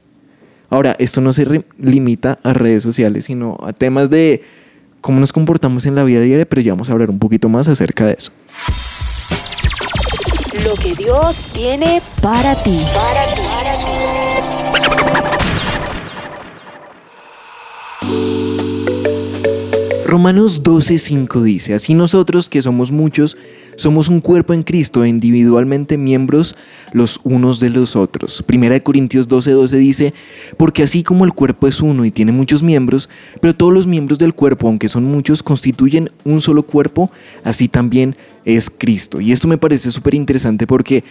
Ahora, 0.71 0.97
esto 0.99 1.21
no 1.21 1.33
se 1.33 1.65
limita 1.79 2.39
a 2.43 2.53
redes 2.53 2.83
sociales, 2.83 3.25
sino 3.25 3.57
a 3.65 3.73
temas 3.73 4.11
de 4.11 4.43
cómo 5.01 5.19
nos 5.19 5.33
comportamos 5.33 5.87
en 5.87 5.95
la 5.95 6.05
vida 6.05 6.21
diaria, 6.21 6.47
pero 6.47 6.61
ya 6.61 6.73
vamos 6.73 6.91
a 6.91 6.93
hablar 6.93 7.11
un 7.11 7.19
poquito 7.19 7.49
más 7.49 7.69
acerca 7.69 8.05
de 8.07 8.15
eso. 8.19 8.33
Lo 10.65 10.75
que 10.75 10.95
Dios 10.95 11.37
tiene 11.53 12.03
Para 12.21 12.55
ti. 12.63 12.79
Romanos 20.09 20.63
12:5 20.63 21.43
dice, 21.43 21.75
así 21.75 21.93
nosotros 21.93 22.49
que 22.49 22.63
somos 22.63 22.91
muchos, 22.91 23.37
somos 23.77 24.09
un 24.09 24.21
cuerpo 24.21 24.55
en 24.55 24.63
Cristo 24.63 25.05
individualmente 25.05 25.99
miembros 25.99 26.57
los 26.95 27.21
unos 27.25 27.61
de 27.61 27.69
los 27.69 27.95
otros. 27.95 28.43
Primera 28.43 28.73
de 28.73 28.83
Corintios 28.83 29.29
12:12 29.29 29.77
dice, 29.77 30.15
porque 30.57 30.83
así 30.83 31.03
como 31.03 31.27
el 31.27 31.35
cuerpo 31.35 31.69
es 31.69 31.83
uno 31.83 32.07
y 32.07 32.11
tiene 32.11 32.33
muchos 32.33 32.63
miembros, 32.63 33.11
pero 33.43 33.55
todos 33.55 33.71
los 33.71 33.87
miembros 33.87 34.19
del 34.19 34.33
cuerpo, 34.33 34.69
aunque 34.69 34.89
son 34.89 35.05
muchos, 35.05 35.43
constituyen 35.43 36.11
un 36.25 36.41
solo 36.41 36.63
cuerpo, 36.63 37.13
así 37.45 37.69
también 37.69 38.17
es 38.47 38.71
Cristo. 38.71 39.21
Y 39.21 39.33
esto 39.33 39.47
me 39.47 39.59
parece 39.59 39.93
súper 39.93 40.15
interesante 40.15 40.67
porque 40.67 41.05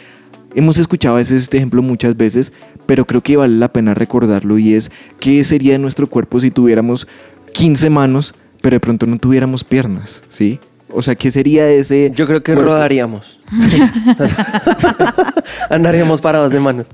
Hemos 0.56 0.80
escuchado 0.80 1.16
a 1.16 1.20
veces 1.20 1.44
este 1.44 1.58
ejemplo 1.58 1.84
muchas 1.84 2.18
veces, 2.18 2.52
pero 2.88 3.06
creo 3.06 3.22
que 3.22 3.38
vale 3.38 3.58
la 3.58 3.72
pena 3.72 3.94
recordarlo 3.94 4.58
y 4.58 4.74
es 4.74 4.90
qué 5.20 5.44
sería 5.44 5.74
de 5.74 5.78
nuestro 5.78 6.08
cuerpo 6.08 6.40
si 6.40 6.50
tuviéramos 6.50 7.06
15 7.54 7.90
manos, 7.92 8.34
pero 8.68 8.76
de 8.76 8.80
pronto 8.82 9.06
no 9.06 9.18
tuviéramos 9.18 9.64
piernas, 9.64 10.22
¿sí? 10.28 10.60
O 10.92 11.02
sea, 11.02 11.16
¿qué 11.16 11.32
sería 11.32 11.70
ese 11.70 12.12
Yo 12.14 12.28
creo 12.28 12.44
que 12.44 12.52
cuerpo? 12.52 12.74
rodaríamos. 12.74 13.40
Andaríamos 15.70 16.20
parados 16.20 16.52
de 16.52 16.60
manos. 16.60 16.88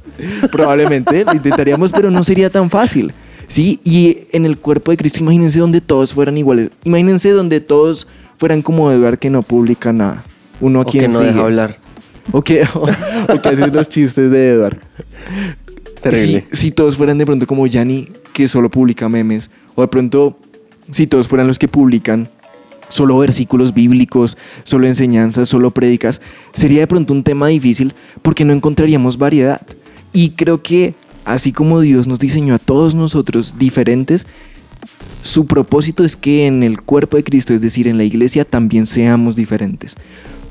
Probablemente 0.51 1.25
lo 1.25 1.33
intentaríamos, 1.33 1.89
pero 1.91 2.11
no 2.11 2.23
sería 2.23 2.51
tan 2.51 2.69
fácil, 2.69 3.11
¿sí? 3.47 3.79
Y 3.83 4.27
en 4.33 4.45
el 4.45 4.59
cuerpo 4.59 4.91
de 4.91 4.97
Cristo, 4.97 5.17
imagínense 5.21 5.57
donde 5.57 5.81
todos 5.81 6.13
fueran 6.13 6.37
iguales. 6.37 6.69
Imagínense 6.83 7.31
donde 7.31 7.59
todos 7.59 8.07
fueran 8.37 8.61
como 8.61 8.91
Eduard 8.91 9.17
que 9.17 9.31
no 9.31 9.41
publica 9.41 9.91
nada. 9.91 10.23
Uno 10.61 10.79
a 10.79 10.81
O 10.83 10.85
quien 10.85 11.05
que 11.05 11.07
no 11.07 11.17
sigue. 11.17 11.31
deja 11.31 11.39
hablar. 11.41 11.77
O 12.31 12.43
que, 12.43 12.63
o, 12.75 12.83
o 13.33 13.41
que 13.41 13.49
haces 13.49 13.73
los 13.73 13.89
chistes 13.89 14.29
de 14.29 14.49
Eduard. 14.51 14.77
Terrible. 16.03 16.45
Si, 16.51 16.67
si 16.67 16.71
todos 16.71 16.97
fueran 16.97 17.17
de 17.17 17.25
pronto 17.25 17.47
como 17.47 17.65
Yanni, 17.65 18.09
que 18.31 18.47
solo 18.47 18.69
publica 18.69 19.09
memes, 19.09 19.49
o 19.73 19.81
de 19.81 19.87
pronto 19.87 20.37
si 20.91 21.07
todos 21.07 21.27
fueran 21.27 21.47
los 21.47 21.59
que 21.59 21.67
publican 21.67 22.29
solo 22.89 23.17
versículos 23.17 23.73
bíblicos, 23.73 24.37
solo 24.63 24.87
enseñanzas, 24.87 25.49
solo 25.49 25.71
prédicas, 25.71 26.21
sería 26.53 26.81
de 26.81 26.87
pronto 26.87 27.13
un 27.13 27.23
tema 27.23 27.47
difícil 27.47 27.93
porque 28.21 28.45
no 28.45 28.53
encontraríamos 28.53 29.17
variedad. 29.17 29.61
Y 30.13 30.31
creo 30.31 30.61
que 30.61 30.93
así 31.25 31.51
como 31.51 31.81
Dios 31.81 32.05
nos 32.05 32.19
diseñó 32.19 32.53
a 32.53 32.59
todos 32.59 32.93
nosotros 32.93 33.55
diferentes, 33.57 34.27
su 35.23 35.45
propósito 35.45 36.03
es 36.03 36.15
que 36.15 36.45
en 36.45 36.63
el 36.63 36.81
cuerpo 36.81 37.17
de 37.17 37.23
Cristo, 37.23 37.53
es 37.53 37.61
decir, 37.61 37.87
en 37.87 37.97
la 37.97 38.03
iglesia, 38.03 38.45
también 38.45 38.85
seamos 38.85 39.35
diferentes. 39.35 39.95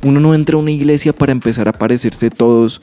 Uno 0.02 0.18
no 0.18 0.34
entra 0.34 0.56
a 0.56 0.60
una 0.60 0.72
iglesia 0.72 1.12
para 1.12 1.32
empezar 1.32 1.68
a 1.68 1.72
parecerse 1.72 2.30
todos 2.30 2.80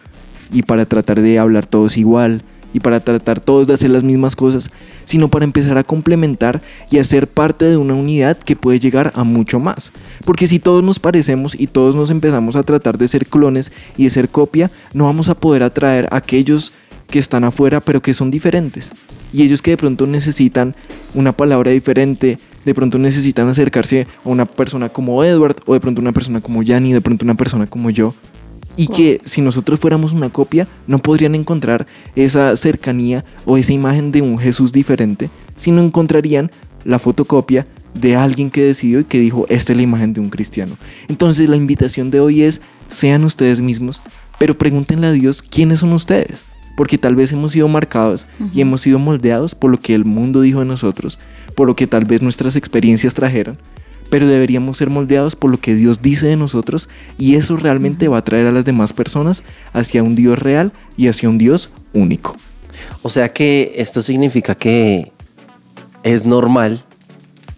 y 0.54 0.62
para 0.62 0.86
tratar 0.86 1.22
de 1.22 1.38
hablar 1.38 1.66
todos 1.66 1.98
igual 1.98 2.44
y 2.74 2.80
para 2.80 3.00
tratar 3.00 3.40
todos 3.40 3.68
de 3.68 3.74
hacer 3.74 3.90
las 3.90 4.04
mismas 4.04 4.36
cosas, 4.36 4.70
sino 5.06 5.30
para 5.30 5.46
empezar 5.46 5.78
a 5.78 5.84
complementar 5.84 6.62
y 6.92 7.00
a 7.00 7.04
ser 7.04 7.28
parte 7.28 7.66
de 7.66 7.78
una 7.78 7.96
unidad 7.96 8.38
que 8.38 8.56
puede 8.56 8.80
llegar 8.80 9.12
a 9.16 9.24
mucho 9.24 9.60
más. 9.60 9.92
Porque 10.26 10.48
si 10.48 10.60
todos 10.60 10.84
nos 10.84 11.00
parecemos 11.00 11.56
y 11.60 11.68
todos 11.68 11.96
nos 11.96 12.12
empezamos 12.12 12.56
a 12.56 12.64
tratar 12.64 12.98
de 12.98 13.08
ser 13.08 13.26
clones 13.26 13.72
y 13.98 14.04
de 14.04 14.10
ser 14.10 14.30
copia, 14.30 14.72
no 14.94 15.06
vamos 15.06 15.30
a 15.30 15.36
poder 15.36 15.64
atraer 15.64 16.08
a 16.12 16.18
aquellos 16.18 16.74
que 17.10 17.20
están 17.20 17.44
afuera 17.44 17.80
pero 17.80 18.02
que 18.02 18.14
son 18.14 18.30
diferentes. 18.30 18.92
Y 19.34 19.44
ellos 19.44 19.62
que 19.62 19.72
de 19.72 19.78
pronto 19.78 20.06
necesitan 20.08 20.76
una 21.14 21.32
palabra 21.34 21.72
diferente, 21.72 22.38
de 22.66 22.76
pronto 22.76 22.98
necesitan 22.98 23.48
acercarse 23.48 24.08
a 24.24 24.30
una 24.30 24.46
persona 24.46 24.90
como 24.90 25.24
Edward 25.24 25.58
o 25.66 25.74
de 25.74 25.80
pronto 25.80 26.02
una 26.02 26.12
persona 26.12 26.42
como 26.42 26.64
Yanni, 26.64 26.94
de 26.94 27.02
pronto 27.02 27.26
una 27.26 27.36
persona 27.36 27.68
como 27.68 27.90
yo. 27.90 28.14
Y 28.80 28.88
que 28.88 29.20
si 29.26 29.42
nosotros 29.42 29.80
fuéramos 29.80 30.14
una 30.14 30.30
copia, 30.30 30.66
no 30.88 31.00
podrían 31.00 31.36
encontrar 31.36 31.86
esa 32.16 32.56
cercanía 32.56 33.26
o 33.46 33.58
esa 33.58 33.74
imagen 33.74 34.14
de 34.14 34.22
un 34.22 34.40
Jesús 34.40 34.72
diferente, 34.72 35.30
sino 35.58 35.82
encontrarían 35.82 36.50
la 36.86 36.98
fotocopia 36.98 37.68
de 37.94 38.16
alguien 38.16 38.50
que 38.50 38.64
decidió 38.64 39.02
y 39.02 39.04
que 39.04 39.20
dijo, 39.20 39.46
esta 39.50 39.74
es 39.74 39.78
la 39.78 39.84
imagen 39.84 40.14
de 40.14 40.22
un 40.22 40.30
cristiano. 40.30 40.78
Entonces 41.08 41.50
la 41.50 41.58
invitación 41.58 42.10
de 42.10 42.22
hoy 42.22 42.44
es, 42.44 42.62
sean 42.88 43.24
ustedes 43.26 43.60
mismos, 43.62 44.02
Pero 44.38 44.58
pregúntenle 44.58 45.08
a 45.08 45.12
Dios 45.12 45.42
quiénes 45.42 45.80
son 45.80 45.92
ustedes. 45.92 46.46
Porque 46.78 46.98
tal 46.98 47.18
vez 47.18 47.34
hemos 47.34 47.52
sido 47.52 47.68
marcados 47.68 48.26
y 48.54 48.62
hemos 48.62 48.80
sido 48.80 49.00
moldeados 49.00 49.54
por 49.54 49.70
lo 49.70 49.78
que 49.78 49.94
el 49.94 50.06
mundo 50.06 50.40
dijo 50.40 50.60
de 50.60 50.66
nosotros, 50.66 51.20
por 51.54 51.68
lo 51.68 51.76
que 51.76 51.88
tal 51.88 52.06
vez 52.06 52.22
nuestras 52.22 52.56
experiencias 52.56 53.14
trajeron. 53.14 53.58
Pero 54.10 54.28
deberíamos 54.28 54.78
ser 54.78 54.90
moldeados 54.90 55.36
por 55.36 55.52
lo 55.52 55.60
que 55.60 55.76
Dios 55.76 56.02
dice 56.02 56.28
de 56.28 56.36
nosotros 56.36 56.90
y 57.18 57.36
eso 57.36 57.58
realmente 57.58 58.08
va 58.08 58.18
a 58.18 58.24
traer 58.24 58.48
a 58.48 58.52
las 58.52 58.66
demás 58.66 58.92
personas 58.94 59.44
hacia 59.74 60.02
un 60.04 60.16
Dios 60.16 60.40
real 60.40 60.72
y 60.98 61.08
hacia 61.08 61.30
un 61.30 61.38
Dios 61.38 61.70
único. 61.94 62.36
O 63.04 63.10
sea 63.10 63.30
que 63.30 63.74
esto 63.78 64.02
significa 64.02 64.56
que 64.56 65.12
es 66.04 66.26
normal 66.26 66.84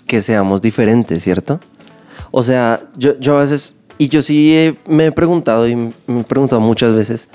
que 0.07 0.21
seamos 0.21 0.61
diferentes, 0.61 1.23
¿cierto? 1.23 1.59
O 2.31 2.43
sea, 2.43 2.81
yo, 2.97 3.17
yo 3.19 3.37
a 3.37 3.41
veces, 3.41 3.75
y 3.97 4.09
yo 4.09 4.21
sí 4.21 4.53
he- 4.53 4.75
me 4.87 5.05
he 5.07 5.11
preguntado 5.11 5.67
y 5.67 5.75
me 5.75 5.91
he 6.19 6.23
preguntado 6.23 6.59
muchas 6.61 6.93
veces, 6.93 7.27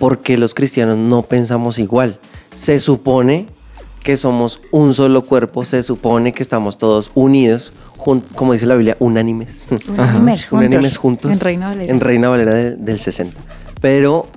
¿por 0.00 0.18
qué 0.18 0.36
los 0.38 0.54
cristianos 0.54 0.96
no 0.96 1.22
pensamos 1.22 1.78
igual? 1.78 2.18
Se 2.54 2.80
supone 2.80 3.46
que 4.02 4.16
somos 4.16 4.60
un 4.70 4.94
solo 4.94 5.24
cuerpo, 5.24 5.64
se 5.64 5.82
supone 5.82 6.32
que 6.32 6.42
estamos 6.42 6.78
todos 6.78 7.10
unidos, 7.14 7.72
como 7.96 8.52
dice 8.52 8.66
la 8.66 8.74
Biblia, 8.74 8.96
unánimes. 9.00 9.66
Unánimes 9.88 10.46
juntos. 10.46 10.52
Unánimes 10.68 10.96
juntos. 10.96 11.32
En 11.32 11.40
Reina 11.40 11.68
Valera. 11.68 11.90
En 11.92 12.00
Reina 12.00 12.28
Valera 12.28 12.52
de- 12.54 12.76
del 12.76 13.00
60. 13.00 13.38
Pero 13.80 14.28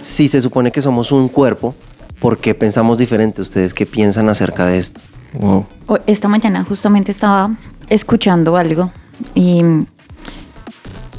si 0.00 0.28
se 0.28 0.40
supone 0.40 0.72
que 0.72 0.82
somos 0.82 1.12
un 1.12 1.28
cuerpo, 1.28 1.74
¿por 2.20 2.38
qué 2.38 2.54
pensamos 2.54 2.98
diferente? 2.98 3.42
¿Ustedes 3.42 3.74
qué 3.74 3.86
piensan 3.86 4.28
acerca 4.28 4.66
de 4.66 4.78
esto? 4.78 5.00
Wow. 5.38 5.66
Esta 6.06 6.28
mañana 6.28 6.64
justamente 6.64 7.10
estaba 7.12 7.54
escuchando 7.88 8.56
algo 8.56 8.90
y 9.34 9.62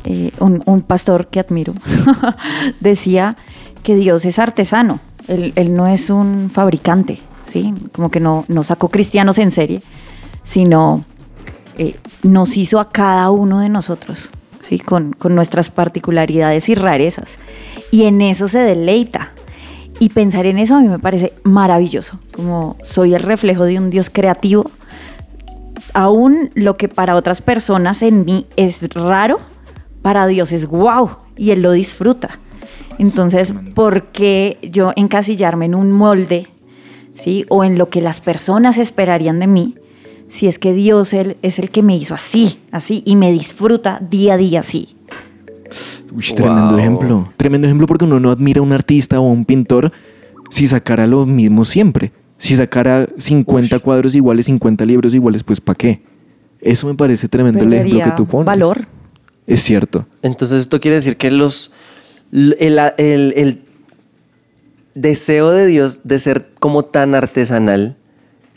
eh, 0.06 0.32
un, 0.39 0.62
un 0.65 0.82
pastor 0.82 1.27
que 1.27 1.39
admiro 1.39 1.73
decía 2.80 3.36
que 3.84 3.95
Dios 3.95 4.25
es 4.25 4.39
artesano, 4.39 4.99
él, 5.27 5.53
él 5.56 5.73
no 5.75 5.88
es 5.88 6.10
un 6.10 6.49
fabricante, 6.51 7.19
¿sí? 7.47 7.73
Como 7.93 8.10
que 8.12 8.19
no, 8.19 8.43
no 8.47 8.63
sacó 8.63 8.89
cristianos 8.89 9.38
en 9.38 9.51
serie, 9.51 9.82
sino 10.43 11.06
eh, 11.78 11.96
nos 12.24 12.58
hizo 12.58 12.80
a 12.80 12.90
cada 12.90 13.30
uno 13.32 13.60
de 13.60 13.70
nosotros, 13.70 14.32
¿sí? 14.68 14.80
Con, 14.80 15.13
con 15.13 15.36
nuestras 15.36 15.70
particularidades 15.70 16.70
y 16.70 16.76
rarezas. 16.76 17.40
Y 17.92 18.04
en 18.04 18.22
eso 18.22 18.48
se 18.48 18.60
deleita. 18.60 19.32
Y 20.00 20.10
pensar 20.10 20.46
en 20.46 20.60
eso 20.60 20.76
a 20.76 20.82
mí 20.82 20.88
me 20.88 21.00
parece 21.00 21.34
maravilloso, 21.44 22.20
como 22.36 22.76
soy 22.84 23.16
el 23.16 23.22
reflejo 23.22 23.63
de 23.63 23.80
un 23.80 23.90
Dios 23.90 24.10
creativo. 24.10 24.70
Aún 25.94 26.52
lo 26.54 26.78
que 26.78 26.88
para 26.88 27.16
otras 27.16 27.42
personas 27.42 28.02
en 28.04 28.26
mí 28.26 28.46
es 28.58 28.88
raro, 28.94 29.40
para 30.02 30.28
Dios 30.28 30.52
es 30.52 30.68
wow 30.68 31.10
y 31.36 31.52
Él 31.52 31.62
lo 31.62 31.72
disfruta. 31.72 32.40
Entonces, 33.00 33.54
¿por 33.76 34.08
qué 34.08 34.58
yo 34.62 34.92
encasillarme 34.96 35.66
en 35.66 35.76
un 35.76 35.92
molde, 35.92 36.48
sí, 37.16 37.46
o 37.50 37.63
en 37.63 37.78
lo 37.78 37.90
que 37.90 38.02
las 38.02 38.22
personas 38.22 38.78
esperarían 38.78 39.40
de 39.40 39.48
mí, 39.48 39.76
si 40.30 40.48
es 40.48 40.60
que 40.60 40.74
Dios 40.74 41.13
él, 41.13 41.38
es 41.42 41.60
el 41.60 41.70
que 41.70 41.82
me 41.84 41.96
hizo 41.96 42.13
así, 42.13 42.60
así 42.72 43.02
y 43.06 43.16
me 43.16 43.32
disfruta 43.32 44.00
día 44.10 44.34
a 44.34 44.38
día 44.38 44.60
así? 44.62 44.96
Uy, 46.13 46.24
tremendo 46.36 46.70
Wow. 46.72 46.80
ejemplo. 46.80 47.34
Tremendo 47.38 47.68
ejemplo 47.68 47.88
porque 47.88 48.06
uno 48.06 48.20
no 48.20 48.32
admira 48.32 48.60
a 48.60 48.63
un 48.63 48.72
artista 48.74 49.20
o 49.20 49.26
a 49.28 49.32
un 49.32 49.46
pintor 49.46 49.92
si 50.50 50.66
sacara 50.68 51.06
lo 51.08 51.26
mismo 51.26 51.66
siempre. 51.66 52.12
Si 52.38 52.56
sacara 52.56 53.08
50 53.18 53.80
cuadros 53.80 54.16
iguales, 54.16 54.46
50 54.46 54.86
libros 54.86 55.13
iguales, 55.13 55.44
pues 55.44 55.60
¿para 55.60 55.76
qué? 55.76 56.02
Eso 56.62 56.88
me 56.88 56.94
parece 56.96 57.28
tremendo 57.28 57.63
el 57.63 57.74
ejemplo 57.74 58.00
que 58.04 58.12
tú 58.12 58.26
pones. 58.26 58.46
valor. 58.46 58.88
Es 59.46 59.62
cierto. 59.62 60.06
Entonces 60.22 60.62
esto 60.62 60.80
quiere 60.80 60.96
decir 60.96 61.18
que 61.18 61.32
los 61.32 61.72
el, 62.32 62.54
el- 62.98 63.34
el 63.36 63.62
deseo 64.96 65.52
de 65.52 65.66
Dios 65.68 66.02
de 66.04 66.20
ser 66.20 66.50
como 66.60 66.84
tan 66.86 67.16
artesanal 67.16 67.98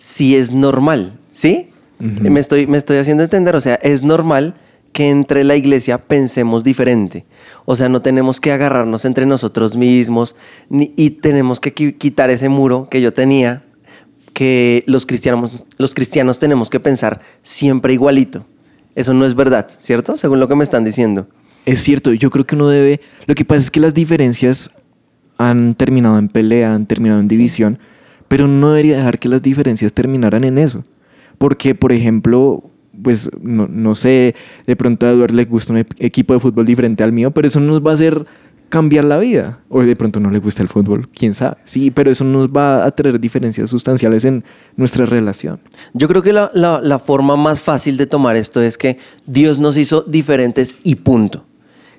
sí 0.01 0.35
es 0.35 0.51
normal, 0.53 1.19
¿sí? 1.31 1.69
Me, 1.99 2.41
estoy, 2.41 2.67
me 2.67 2.79
estoy 2.79 2.97
haciendo 2.97 3.23
entender, 3.23 3.55
o 3.55 3.61
sea, 3.61 3.75
es 3.75 4.03
normal 4.03 4.55
que 4.93 5.11
entre 5.11 5.45
la 5.45 5.55
iglesia 5.57 5.99
pensemos 5.99 6.65
diferente. 6.65 7.27
O 7.67 7.77
sea, 7.77 7.91
no 7.91 8.01
tenemos 8.01 8.41
que 8.41 8.53
agarrarnos 8.53 9.05
entre 9.05 9.27
nosotros 9.27 9.77
mismos 9.77 10.35
ni- 10.71 10.95
y 10.97 11.11
tenemos 11.11 11.61
que 11.61 11.75
qui- 11.75 11.95
quitar 11.99 12.31
ese 12.31 12.49
muro 12.49 12.89
que 12.91 13.03
yo 13.03 13.13
tenía, 13.13 13.65
que 14.33 14.83
los 14.87 15.05
cristianos, 15.05 15.51
los 15.77 15.93
cristianos 15.93 16.39
tenemos 16.39 16.71
que 16.71 16.81
pensar 16.81 17.21
siempre 17.43 17.93
igualito. 17.93 18.47
Eso 18.95 19.13
no 19.13 19.27
es 19.27 19.35
verdad, 19.35 19.69
¿cierto? 19.79 20.17
Según 20.17 20.41
lo 20.41 20.49
que 20.49 20.55
me 20.57 20.65
están 20.65 20.85
diciendo. 20.85 21.29
Es 21.67 21.83
cierto, 21.83 22.15
yo 22.15 22.31
creo 22.31 22.47
que 22.47 22.55
uno 22.55 22.69
debe... 22.69 23.03
Lo 23.27 23.35
que 23.35 23.45
pasa 23.45 23.61
es 23.61 23.71
que 23.71 23.81
las 23.81 23.93
diferencias 23.93 24.71
han 25.37 25.75
terminado 25.75 26.19
en 26.19 26.29
pelea, 26.29 26.75
han 26.75 26.87
terminado 26.87 27.21
en 27.21 27.29
división, 27.29 27.79
pero 28.31 28.47
no 28.47 28.69
debería 28.71 28.97
dejar 28.99 29.19
que 29.19 29.29
las 29.29 29.43
diferencias 29.43 29.93
terminaran 29.93 30.45
en 30.45 30.57
eso. 30.57 30.85
Porque, 31.37 31.75
por 31.75 31.91
ejemplo, 31.91 32.63
pues 33.03 33.29
no, 33.43 33.67
no 33.69 33.97
sé, 33.97 34.37
de 34.69 34.77
pronto 34.77 35.05
a 35.07 35.11
Eduardo 35.11 35.35
le 35.35 35.47
gusta 35.47 35.73
un 35.73 35.79
equipo 35.99 36.33
de 36.33 36.39
fútbol 36.39 36.65
diferente 36.65 37.03
al 37.03 37.11
mío, 37.13 37.33
pero 37.33 37.49
eso 37.49 37.59
nos 37.59 37.85
va 37.85 37.91
a 37.91 37.95
hacer 37.95 38.25
cambiar 38.69 39.03
la 39.03 39.19
vida. 39.19 39.59
O 39.69 39.83
de 39.83 39.97
pronto 39.97 40.21
no 40.21 40.31
le 40.31 40.39
gusta 40.39 40.63
el 40.63 40.69
fútbol, 40.69 41.09
quién 41.13 41.35
sabe. 41.35 41.57
Sí, 41.65 41.91
pero 41.91 42.09
eso 42.09 42.23
nos 42.23 42.47
va 42.51 42.85
a 42.85 42.91
traer 42.93 43.19
diferencias 43.19 43.69
sustanciales 43.69 44.25
en 44.25 44.45
nuestra 44.77 45.07
relación. 45.07 45.59
Yo 45.93 46.07
creo 46.07 46.23
que 46.23 46.33
la, 46.33 46.53
la- 46.55 46.81
la 46.81 47.01
forma 47.01 47.35
más 47.37 47.61
fácil 47.61 47.97
de 47.97 48.07
tomar 48.07 48.37
esto 48.37 48.63
es 48.63 48.79
que 48.79 48.99
Dios 49.27 49.59
nos 49.59 49.77
hizo 49.77 50.03
diferentes 50.03 50.77
y 50.85 50.95
punto. 50.95 51.47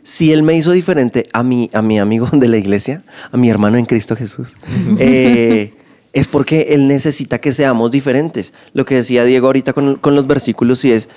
Si 0.04 0.32
Él 0.32 0.44
me 0.44 0.56
hizo 0.56 0.72
diferente 0.72 1.28
a 1.34 1.44
mi, 1.44 1.70
a 1.74 1.82
mi 1.82 2.00
amigo 2.00 2.30
de 2.32 2.48
la 2.48 2.56
iglesia, 2.58 3.04
a 3.34 3.36
mi 3.38 3.50
hermano 3.50 3.78
en 3.78 3.86
Cristo 3.86 4.16
Jesús, 4.16 4.56
eh, 4.98 5.74
es 6.14 6.28
porque 6.28 6.68
Él 6.70 6.88
necesita 6.88 7.40
que 7.40 7.52
seamos 7.52 7.92
diferentes. 7.92 8.54
Lo 8.74 8.86
que 8.86 8.96
decía 8.96 9.24
Diego 9.24 9.48
ahorita 9.48 9.74
con, 9.74 9.96
con 9.96 10.16
los 10.16 10.28
versículos 10.28 10.84
y 10.86 10.92
es, 10.92 11.10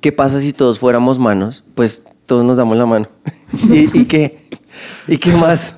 ¿qué 0.00 0.12
pasa 0.12 0.40
si 0.40 0.52
todos 0.52 0.78
fuéramos 0.78 1.18
manos? 1.18 1.64
Pues 1.74 2.02
todos 2.26 2.44
nos 2.44 2.56
damos 2.56 2.76
la 2.76 2.86
mano. 2.86 3.08
¿Y, 3.70 4.00
y 4.00 4.04
qué? 4.06 4.38
¿Y 5.06 5.18
qué 5.18 5.32
más? 5.32 5.76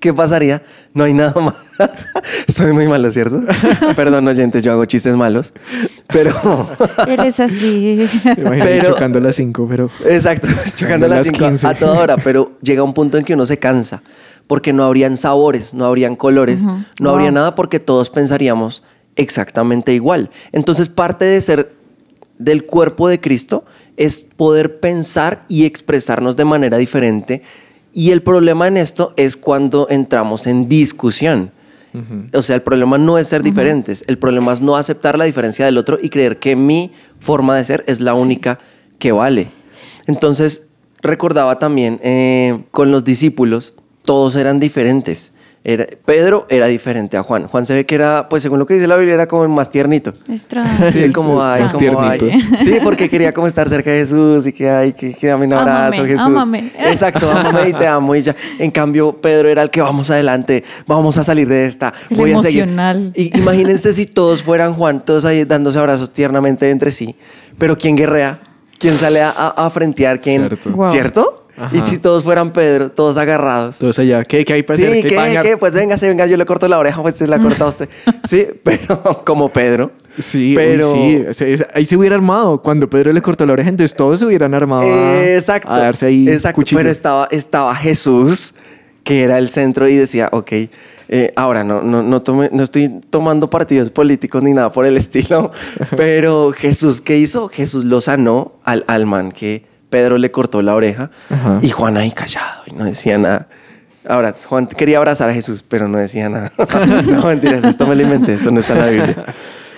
¿Qué 0.00 0.12
pasaría? 0.12 0.62
No 0.94 1.04
hay 1.04 1.12
nada 1.14 1.32
más. 1.40 1.54
Soy 2.48 2.72
muy 2.72 2.88
malo, 2.88 3.10
¿cierto? 3.12 3.40
Perdón, 3.96 4.26
oyentes, 4.26 4.64
yo 4.64 4.72
hago 4.72 4.84
chistes 4.84 5.14
malos. 5.14 5.52
Pero. 6.08 6.68
Eres 7.06 7.38
así. 7.38 8.08
Me 8.24 8.32
imagino 8.42 8.64
Pero- 8.64 8.88
chocando 8.88 9.18
a 9.18 9.22
las 9.22 9.36
5, 9.36 9.66
pero... 9.70 9.90
Exacto, 10.04 10.48
chocando 10.74 11.06
las 11.06 11.18
las 11.18 11.26
5 11.28 11.38
15. 11.50 11.66
a 11.68 11.74
toda 11.78 12.00
hora, 12.00 12.16
pero 12.16 12.52
llega 12.62 12.82
un 12.82 12.94
punto 12.94 13.16
en 13.16 13.24
que 13.24 13.34
uno 13.34 13.46
se 13.46 13.58
cansa, 13.60 14.02
porque 14.52 14.74
no 14.74 14.84
habrían 14.84 15.16
sabores, 15.16 15.72
no 15.72 15.86
habrían 15.86 16.14
colores, 16.14 16.66
no 17.00 17.08
habría 17.08 17.30
nada 17.30 17.54
porque 17.54 17.80
todos 17.80 18.10
pensaríamos 18.10 18.82
exactamente 19.16 19.94
igual. 19.94 20.28
Entonces, 20.52 20.90
parte 20.90 21.24
de 21.24 21.40
ser 21.40 21.72
del 22.36 22.66
cuerpo 22.66 23.08
de 23.08 23.18
Cristo 23.18 23.64
es 23.96 24.24
poder 24.36 24.78
pensar 24.78 25.46
y 25.48 25.64
expresarnos 25.64 26.36
de 26.36 26.44
manera 26.44 26.76
diferente. 26.76 27.40
Y 27.94 28.10
el 28.10 28.20
problema 28.20 28.68
en 28.68 28.76
esto 28.76 29.14
es 29.16 29.38
cuando 29.38 29.86
entramos 29.88 30.46
en 30.46 30.68
discusión. 30.68 31.50
O 32.34 32.42
sea, 32.42 32.56
el 32.56 32.62
problema 32.62 32.98
no 32.98 33.16
es 33.16 33.28
ser 33.28 33.42
diferentes, 33.42 34.04
el 34.06 34.18
problema 34.18 34.52
es 34.52 34.60
no 34.60 34.76
aceptar 34.76 35.16
la 35.16 35.24
diferencia 35.24 35.64
del 35.64 35.78
otro 35.78 35.98
y 35.98 36.10
creer 36.10 36.38
que 36.38 36.56
mi 36.56 36.92
forma 37.20 37.56
de 37.56 37.64
ser 37.64 37.84
es 37.86 38.00
la 38.00 38.12
única 38.12 38.58
que 38.98 39.12
vale. 39.12 39.50
Entonces, 40.06 40.64
recordaba 41.00 41.58
también 41.58 41.98
eh, 42.02 42.64
con 42.70 42.92
los 42.92 43.02
discípulos, 43.02 43.72
todos 44.04 44.36
eran 44.36 44.60
diferentes. 44.60 45.32
Era- 45.64 45.86
Pedro 46.04 46.44
era 46.50 46.66
diferente 46.66 47.16
a 47.16 47.22
Juan. 47.22 47.46
Juan 47.46 47.66
se 47.66 47.74
ve 47.74 47.86
que 47.86 47.94
era, 47.94 48.28
pues 48.28 48.42
según 48.42 48.58
lo 48.58 48.66
que 48.66 48.74
dice 48.74 48.88
la 48.88 48.96
Biblia, 48.96 49.14
era 49.14 49.28
como 49.28 49.44
el 49.44 49.48
más 49.48 49.70
tiernito. 49.70 50.12
Extra. 50.28 50.90
Sí, 50.92 51.12
como 51.12 51.40
ay, 51.40 51.66
como 51.70 52.00
ay. 52.00 52.18
Sí, 52.64 52.78
porque 52.82 53.08
quería 53.08 53.30
como 53.32 53.46
estar 53.46 53.68
cerca 53.68 53.92
de 53.92 53.98
Jesús 54.00 54.44
y 54.48 54.52
que 54.52 54.68
ay, 54.68 54.92
que, 54.92 55.14
que 55.14 55.28
dame 55.28 55.46
un 55.46 55.52
abrazo, 55.52 56.00
Ámame, 56.02 56.08
Jesús. 56.08 56.26
ámame. 56.26 56.72
Exacto, 56.80 57.30
ámame 57.30 57.68
y 57.68 57.72
te 57.74 57.86
amo 57.86 58.12
y 58.16 58.22
ya. 58.22 58.34
En 58.58 58.72
cambio, 58.72 59.12
Pedro 59.20 59.48
era 59.48 59.62
el 59.62 59.70
que 59.70 59.80
vamos 59.80 60.10
adelante, 60.10 60.64
vamos 60.88 61.16
a 61.18 61.22
salir 61.22 61.46
de 61.48 61.66
esta, 61.66 61.92
El 62.10 62.16
voy 62.16 62.32
a 62.32 62.40
seguir. 62.40 62.62
emocional. 62.64 63.12
Y 63.14 63.38
imagínense 63.38 63.92
si 63.92 64.06
todos 64.06 64.42
fueran 64.42 64.74
Juan, 64.74 65.04
todos 65.04 65.24
ahí 65.24 65.44
dándose 65.44 65.78
abrazos 65.78 66.12
tiernamente 66.12 66.68
entre 66.70 66.90
sí, 66.90 67.14
pero 67.56 67.78
¿quién 67.78 67.94
guerrea? 67.96 68.40
¿Quién 68.80 68.96
sale 68.96 69.22
a, 69.22 69.30
a- 69.30 69.64
a 69.64 69.70
frentear? 69.70 70.20
¿Quién? 70.20 70.48
Cierto. 70.48 70.70
Wow. 70.70 70.90
¿Cierto? 70.90 71.41
Ajá. 71.56 71.76
Y 71.76 71.84
si 71.86 71.98
todos 71.98 72.24
fueran 72.24 72.52
Pedro, 72.52 72.90
todos 72.90 73.16
agarrados. 73.18 73.76
Todos 73.78 73.98
allá, 73.98 74.24
¿qué, 74.24 74.44
qué 74.44 74.54
hay 74.54 74.62
para 74.62 74.76
Sí, 74.78 74.84
hacer? 74.86 75.06
¿qué, 75.06 75.18
hay 75.18 75.34
para 75.34 75.42
qué? 75.48 75.56
Pues 75.58 75.74
venga, 75.74 75.96
venga, 76.00 76.26
yo 76.26 76.36
le 76.36 76.46
corto 76.46 76.66
la 76.66 76.78
oreja, 76.78 77.02
pues 77.02 77.16
se 77.16 77.26
la 77.26 77.38
corta 77.42 77.64
a 77.64 77.68
usted. 77.68 77.88
Sí, 78.24 78.46
pero 78.62 79.22
como 79.26 79.50
Pedro. 79.50 79.92
Sí, 80.18 80.52
pero... 80.56 80.92
sí. 81.32 81.54
ahí 81.74 81.86
se 81.86 81.96
hubiera 81.96 82.14
armado. 82.16 82.62
Cuando 82.62 82.88
Pedro 82.88 83.12
le 83.12 83.20
cortó 83.22 83.44
la 83.46 83.52
oreja, 83.52 83.68
entonces 83.68 83.96
todos 83.96 84.18
se 84.20 84.26
hubieran 84.26 84.54
armado 84.54 84.82
Exacto. 84.84 85.70
a 85.70 85.78
darse 85.78 86.06
ahí 86.06 86.28
Exacto. 86.28 86.56
cuchillo. 86.56 86.78
Pero 86.78 86.90
estaba, 86.90 87.28
estaba 87.30 87.74
Jesús, 87.76 88.54
que 89.04 89.22
era 89.24 89.38
el 89.38 89.48
centro, 89.48 89.88
y 89.88 89.96
decía, 89.96 90.28
ok, 90.32 90.52
eh, 91.08 91.32
ahora 91.36 91.64
no, 91.64 91.82
no, 91.82 92.02
no, 92.02 92.22
tome- 92.22 92.48
no 92.52 92.62
estoy 92.62 92.90
tomando 93.10 93.50
partidos 93.50 93.90
políticos 93.90 94.42
ni 94.42 94.52
nada 94.52 94.72
por 94.72 94.86
el 94.86 94.96
estilo, 94.96 95.50
pero 95.96 96.52
Jesús, 96.52 97.00
¿qué 97.02 97.18
hizo? 97.18 97.48
Jesús 97.48 97.84
lo 97.84 98.00
sanó 98.00 98.52
al, 98.64 98.84
al 98.86 99.04
man 99.06 99.30
que 99.32 99.64
Pedro 99.92 100.16
le 100.16 100.30
cortó 100.30 100.62
la 100.62 100.74
oreja 100.74 101.10
Ajá. 101.28 101.58
y 101.60 101.68
Juan 101.68 101.98
ahí 101.98 102.12
callado 102.12 102.62
y 102.66 102.72
no 102.72 102.86
decía 102.86 103.18
nada. 103.18 103.46
Ahora, 104.08 104.34
Juan 104.48 104.66
quería 104.66 104.96
abrazar 104.96 105.28
a 105.28 105.34
Jesús, 105.34 105.62
pero 105.68 105.86
no 105.86 105.98
decía 105.98 106.30
nada. 106.30 106.50
no, 107.06 107.26
mentiras, 107.26 107.62
esto 107.62 107.86
me 107.86 107.94
lo 107.94 108.02
inventé, 108.02 108.32
esto 108.32 108.50
no 108.50 108.60
está 108.60 108.72
en 108.72 108.78
la 108.78 108.88
Biblia. 108.88 109.24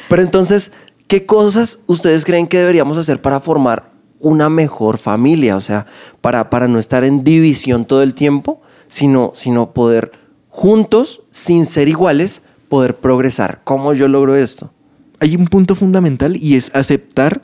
Pero 0.09 0.23
entonces, 0.23 0.71
¿qué 1.09 1.27
cosas 1.27 1.81
ustedes 1.89 2.25
creen 2.25 2.47
que 2.47 2.59
deberíamos 2.59 2.97
hacer 2.97 3.21
para 3.21 3.41
formar 3.41 3.91
una 4.21 4.49
mejor 4.49 4.99
familia? 4.99 5.57
O 5.57 5.61
sea, 5.61 5.87
para, 6.21 6.49
para 6.49 6.69
no 6.69 6.79
estar 6.79 7.03
en 7.03 7.25
división 7.25 7.85
todo 7.85 8.05
el 8.05 8.15
tiempo, 8.15 8.63
sino, 8.87 9.33
sino 9.35 9.73
poder 9.73 10.13
juntos, 10.49 11.23
sin 11.31 11.67
ser 11.67 11.89
iguales, 11.89 12.43
poder 12.69 12.99
progresar. 12.99 13.63
¿Cómo 13.65 13.93
yo 13.95 14.07
logro 14.07 14.37
esto? 14.37 14.71
Hay 15.19 15.35
un 15.35 15.47
punto 15.47 15.75
fundamental 15.75 16.37
y 16.37 16.55
es 16.55 16.71
aceptar 16.73 17.43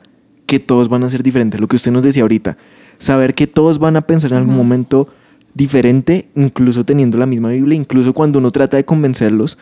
que 0.51 0.59
todos 0.59 0.89
van 0.89 1.03
a 1.05 1.09
ser 1.09 1.23
diferentes. 1.23 1.61
Lo 1.61 1.67
que 1.69 1.77
usted 1.77 1.93
nos 1.93 2.03
decía 2.03 2.23
ahorita. 2.23 2.57
Saber 2.97 3.33
que 3.33 3.47
todos 3.47 3.79
van 3.79 3.95
a 3.95 4.01
pensar 4.01 4.31
en 4.33 4.37
algún 4.39 4.57
momento 4.57 5.07
diferente, 5.53 6.27
incluso 6.35 6.83
teniendo 6.83 7.17
la 7.17 7.25
misma 7.25 7.49
Biblia, 7.51 7.75
incluso 7.77 8.11
cuando 8.11 8.39
uno 8.39 8.51
trata 8.51 8.75
de 8.75 8.83
convencerlos. 8.83 9.57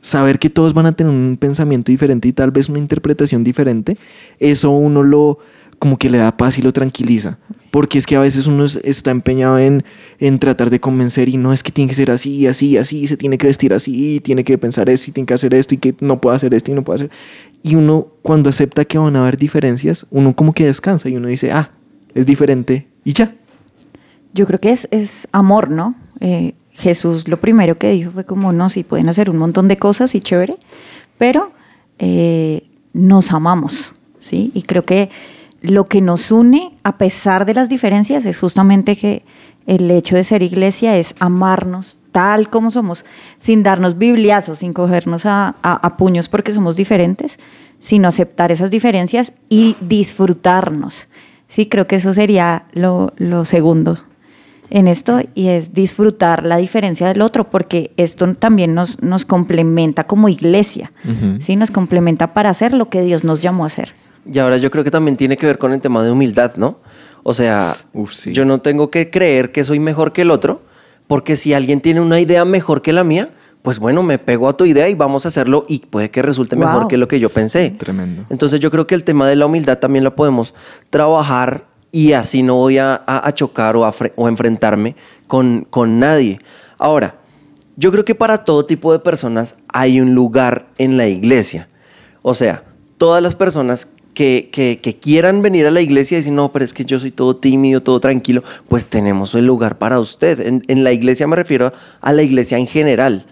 Saber 0.00 0.38
que 0.38 0.48
todos 0.48 0.72
van 0.74 0.86
a 0.86 0.92
tener 0.92 1.12
un 1.12 1.36
pensamiento 1.40 1.90
diferente 1.90 2.28
y 2.28 2.32
tal 2.32 2.52
vez 2.52 2.68
una 2.68 2.78
interpretación 2.78 3.42
diferente, 3.42 3.96
eso 4.38 4.70
uno 4.70 5.02
lo 5.02 5.38
como 5.80 5.98
que 5.98 6.08
le 6.08 6.18
da 6.18 6.36
paz 6.36 6.56
y 6.58 6.62
lo 6.62 6.72
tranquiliza. 6.72 7.38
Porque 7.72 7.98
es 7.98 8.06
que 8.06 8.16
a 8.16 8.20
veces 8.20 8.46
uno 8.46 8.64
es- 8.64 8.80
está 8.84 9.10
empeñado 9.10 9.58
en, 9.58 9.82
en 10.20 10.38
tratar 10.38 10.70
de 10.70 10.78
convencer 10.80 11.28
y 11.28 11.36
no 11.36 11.52
es 11.52 11.62
que 11.62 11.72
tiene 11.72 11.88
que 11.90 11.94
ser 11.96 12.10
así, 12.10 12.46
así, 12.46 12.78
así, 12.78 13.06
se 13.08 13.16
tiene 13.16 13.36
que 13.36 13.48
vestir 13.48 13.74
así, 13.74 14.14
y 14.16 14.20
tiene 14.20 14.44
que 14.44 14.56
pensar 14.56 14.88
esto 14.88 15.10
y 15.10 15.12
tiene 15.12 15.26
que 15.26 15.34
hacer 15.34 15.52
esto 15.52 15.74
y 15.74 15.78
que 15.78 15.94
no 16.00 16.18
puede 16.20 16.36
hacer 16.36 16.54
esto 16.54 16.70
y 16.70 16.74
no 16.74 16.82
puede 16.84 16.96
hacer. 16.96 17.10
Y 17.66 17.74
uno 17.74 18.06
cuando 18.22 18.48
acepta 18.48 18.84
que 18.84 18.96
van 18.96 19.16
a 19.16 19.22
haber 19.22 19.36
diferencias, 19.36 20.06
uno 20.12 20.36
como 20.36 20.52
que 20.52 20.64
descansa 20.64 21.08
y 21.08 21.16
uno 21.16 21.26
dice, 21.26 21.50
ah, 21.50 21.72
es 22.14 22.24
diferente 22.24 22.86
y 23.02 23.12
ya. 23.12 23.34
Yo 24.32 24.46
creo 24.46 24.60
que 24.60 24.70
es, 24.70 24.86
es 24.92 25.26
amor, 25.32 25.68
¿no? 25.68 25.96
Eh, 26.20 26.54
Jesús 26.70 27.26
lo 27.26 27.38
primero 27.38 27.76
que 27.76 27.90
dijo 27.90 28.12
fue 28.12 28.24
como, 28.24 28.52
no, 28.52 28.68
sí, 28.68 28.84
pueden 28.84 29.08
hacer 29.08 29.28
un 29.30 29.38
montón 29.38 29.66
de 29.66 29.78
cosas 29.78 30.14
y 30.14 30.20
chévere, 30.20 30.58
pero 31.18 31.50
eh, 31.98 32.70
nos 32.92 33.32
amamos, 33.32 33.96
¿sí? 34.20 34.52
Y 34.54 34.62
creo 34.62 34.84
que 34.84 35.10
lo 35.60 35.86
que 35.86 36.00
nos 36.00 36.30
une, 36.30 36.78
a 36.84 36.98
pesar 36.98 37.46
de 37.46 37.54
las 37.54 37.68
diferencias, 37.68 38.26
es 38.26 38.38
justamente 38.38 38.94
que 38.94 39.24
el 39.66 39.90
hecho 39.90 40.14
de 40.14 40.22
ser 40.22 40.44
iglesia 40.44 40.96
es 40.98 41.16
amarnos 41.18 41.98
tal 42.16 42.48
como 42.48 42.70
somos, 42.70 43.04
sin 43.36 43.62
darnos 43.62 43.98
bibliazos, 43.98 44.60
sin 44.60 44.72
cogernos 44.72 45.26
a, 45.26 45.54
a- 45.62 45.74
a 45.86 45.96
puños 45.98 46.30
porque 46.30 46.50
somos 46.50 46.74
diferentes, 46.74 47.38
sino 47.78 48.08
aceptar 48.08 48.50
esas 48.50 48.70
diferencias 48.70 49.34
y 49.50 49.76
disfrutarnos. 49.82 51.08
Sí, 51.48 51.66
creo 51.66 51.86
que 51.86 51.96
eso 51.96 52.14
sería 52.14 52.64
lo, 52.72 53.12
lo 53.18 53.44
segundo 53.44 53.98
en 54.70 54.88
esto 54.88 55.20
y 55.34 55.48
es 55.48 55.74
disfrutar 55.74 56.44
la 56.46 56.56
diferencia 56.56 57.06
del 57.06 57.20
otro, 57.20 57.50
porque 57.50 57.92
esto 57.98 58.34
también 58.34 58.74
nos, 58.74 59.00
nos 59.02 59.26
complementa 59.26 60.04
como 60.04 60.30
iglesia, 60.30 60.90
Ujú. 61.04 61.40
¿sí? 61.42 61.54
nos 61.54 61.70
complementa 61.70 62.32
para 62.32 62.48
hacer 62.50 62.72
lo 62.72 62.88
que 62.88 63.02
Dios 63.02 63.24
nos 63.24 63.42
llamó 63.42 63.64
a 63.64 63.66
hacer. 63.66 63.94
Y 64.24 64.38
ahora 64.38 64.56
yo 64.56 64.70
creo 64.70 64.82
que 64.84 64.90
también 64.90 65.16
tiene 65.18 65.36
que 65.36 65.44
ver 65.46 65.58
con 65.58 65.72
el 65.72 65.80
tema 65.82 66.02
de 66.02 66.10
humildad, 66.10 66.52
¿no? 66.56 66.78
O 67.22 67.34
sea, 67.34 67.76
Uf, 67.92 68.14
sí. 68.14 68.32
yo 68.32 68.44
no 68.46 68.60
tengo 68.62 68.90
que 68.90 69.10
creer 69.10 69.52
que 69.52 69.62
soy 69.64 69.78
mejor 69.78 70.12
que 70.12 70.22
el 70.22 70.30
otro, 70.32 70.62
porque 71.06 71.36
si 71.36 71.52
alguien 71.54 71.80
tiene 71.80 72.00
una 72.00 72.20
idea 72.20 72.44
mejor 72.44 72.82
que 72.82 72.92
la 72.92 73.04
mía, 73.04 73.30
pues 73.62 73.78
bueno, 73.80 74.02
me 74.02 74.18
pego 74.18 74.48
a 74.48 74.56
tu 74.56 74.64
idea 74.64 74.88
y 74.88 74.94
vamos 74.94 75.24
a 75.24 75.28
hacerlo 75.28 75.64
y 75.68 75.80
puede 75.80 76.10
que 76.10 76.22
resulte 76.22 76.54
mejor 76.56 76.88
que 76.88 76.96
lo 76.96 77.08
que 77.08 77.18
yo 77.18 77.28
pensé. 77.30 77.70
Tremendo. 77.70 78.24
Entonces 78.30 78.60
yo 78.60 78.70
creo 78.70 78.86
que 78.86 78.94
el 78.94 79.02
tema 79.04 79.26
de 79.28 79.34
la 79.36 79.46
humildad 79.46 79.78
también 79.78 80.04
lo 80.04 80.14
podemos 80.14 80.54
trabajar 80.90 81.64
y 81.92 82.12
así 82.12 82.42
no 82.42 82.54
voy 82.54 82.78
a, 82.78 82.94
a- 83.06 83.26
a 83.26 83.34
chocar 83.34 83.76
o 83.76 83.84
a, 83.84 83.92
fre- 83.92 84.12
o 84.16 84.26
a 84.26 84.28
enfrentarme 84.28 84.96
con, 85.26 85.66
con 85.68 85.98
nadie. 85.98 86.38
Ahora, 86.78 87.16
yo 87.76 87.90
creo 87.92 88.04
que 88.04 88.14
para 88.14 88.44
todo 88.44 88.64
tipo 88.66 88.92
de 88.92 88.98
personas 89.00 89.56
hay 89.68 90.00
un 90.00 90.14
lugar 90.14 90.66
en 90.78 90.96
la 90.96 91.06
iglesia. 91.08 91.68
O 92.22 92.34
sea, 92.34 92.62
todas 92.98 93.22
las 93.22 93.34
personas 93.34 93.88
que, 94.16 94.98
quieran 95.00 95.42
venir 95.42 95.66
a 95.66 95.70
la 95.70 95.82
iglesia 95.82 96.16
y 96.16 96.20
decir, 96.20 96.32
no, 96.32 96.50
pero 96.50 96.64
es 96.64 96.72
que 96.72 96.84
yo 96.84 96.98
soy 96.98 97.10
todo 97.10 97.36
tímido, 97.36 97.82
todo 97.82 98.00
tranquilo, 98.00 98.42
pues 98.66 98.86
tenemos 98.86 99.34
el 99.34 99.46
lugar 99.46 99.76
para 99.76 100.00
usted. 100.00 100.40
En, 100.40 100.64
en 100.68 100.84
la 100.84 100.92
iglesia 100.92 101.26
me 101.26 101.36
refiero 101.36 101.72
a 102.00 102.12
la 102.12 102.22
iglesia 102.22 102.56
en 102.56 102.66
general. 102.66 103.26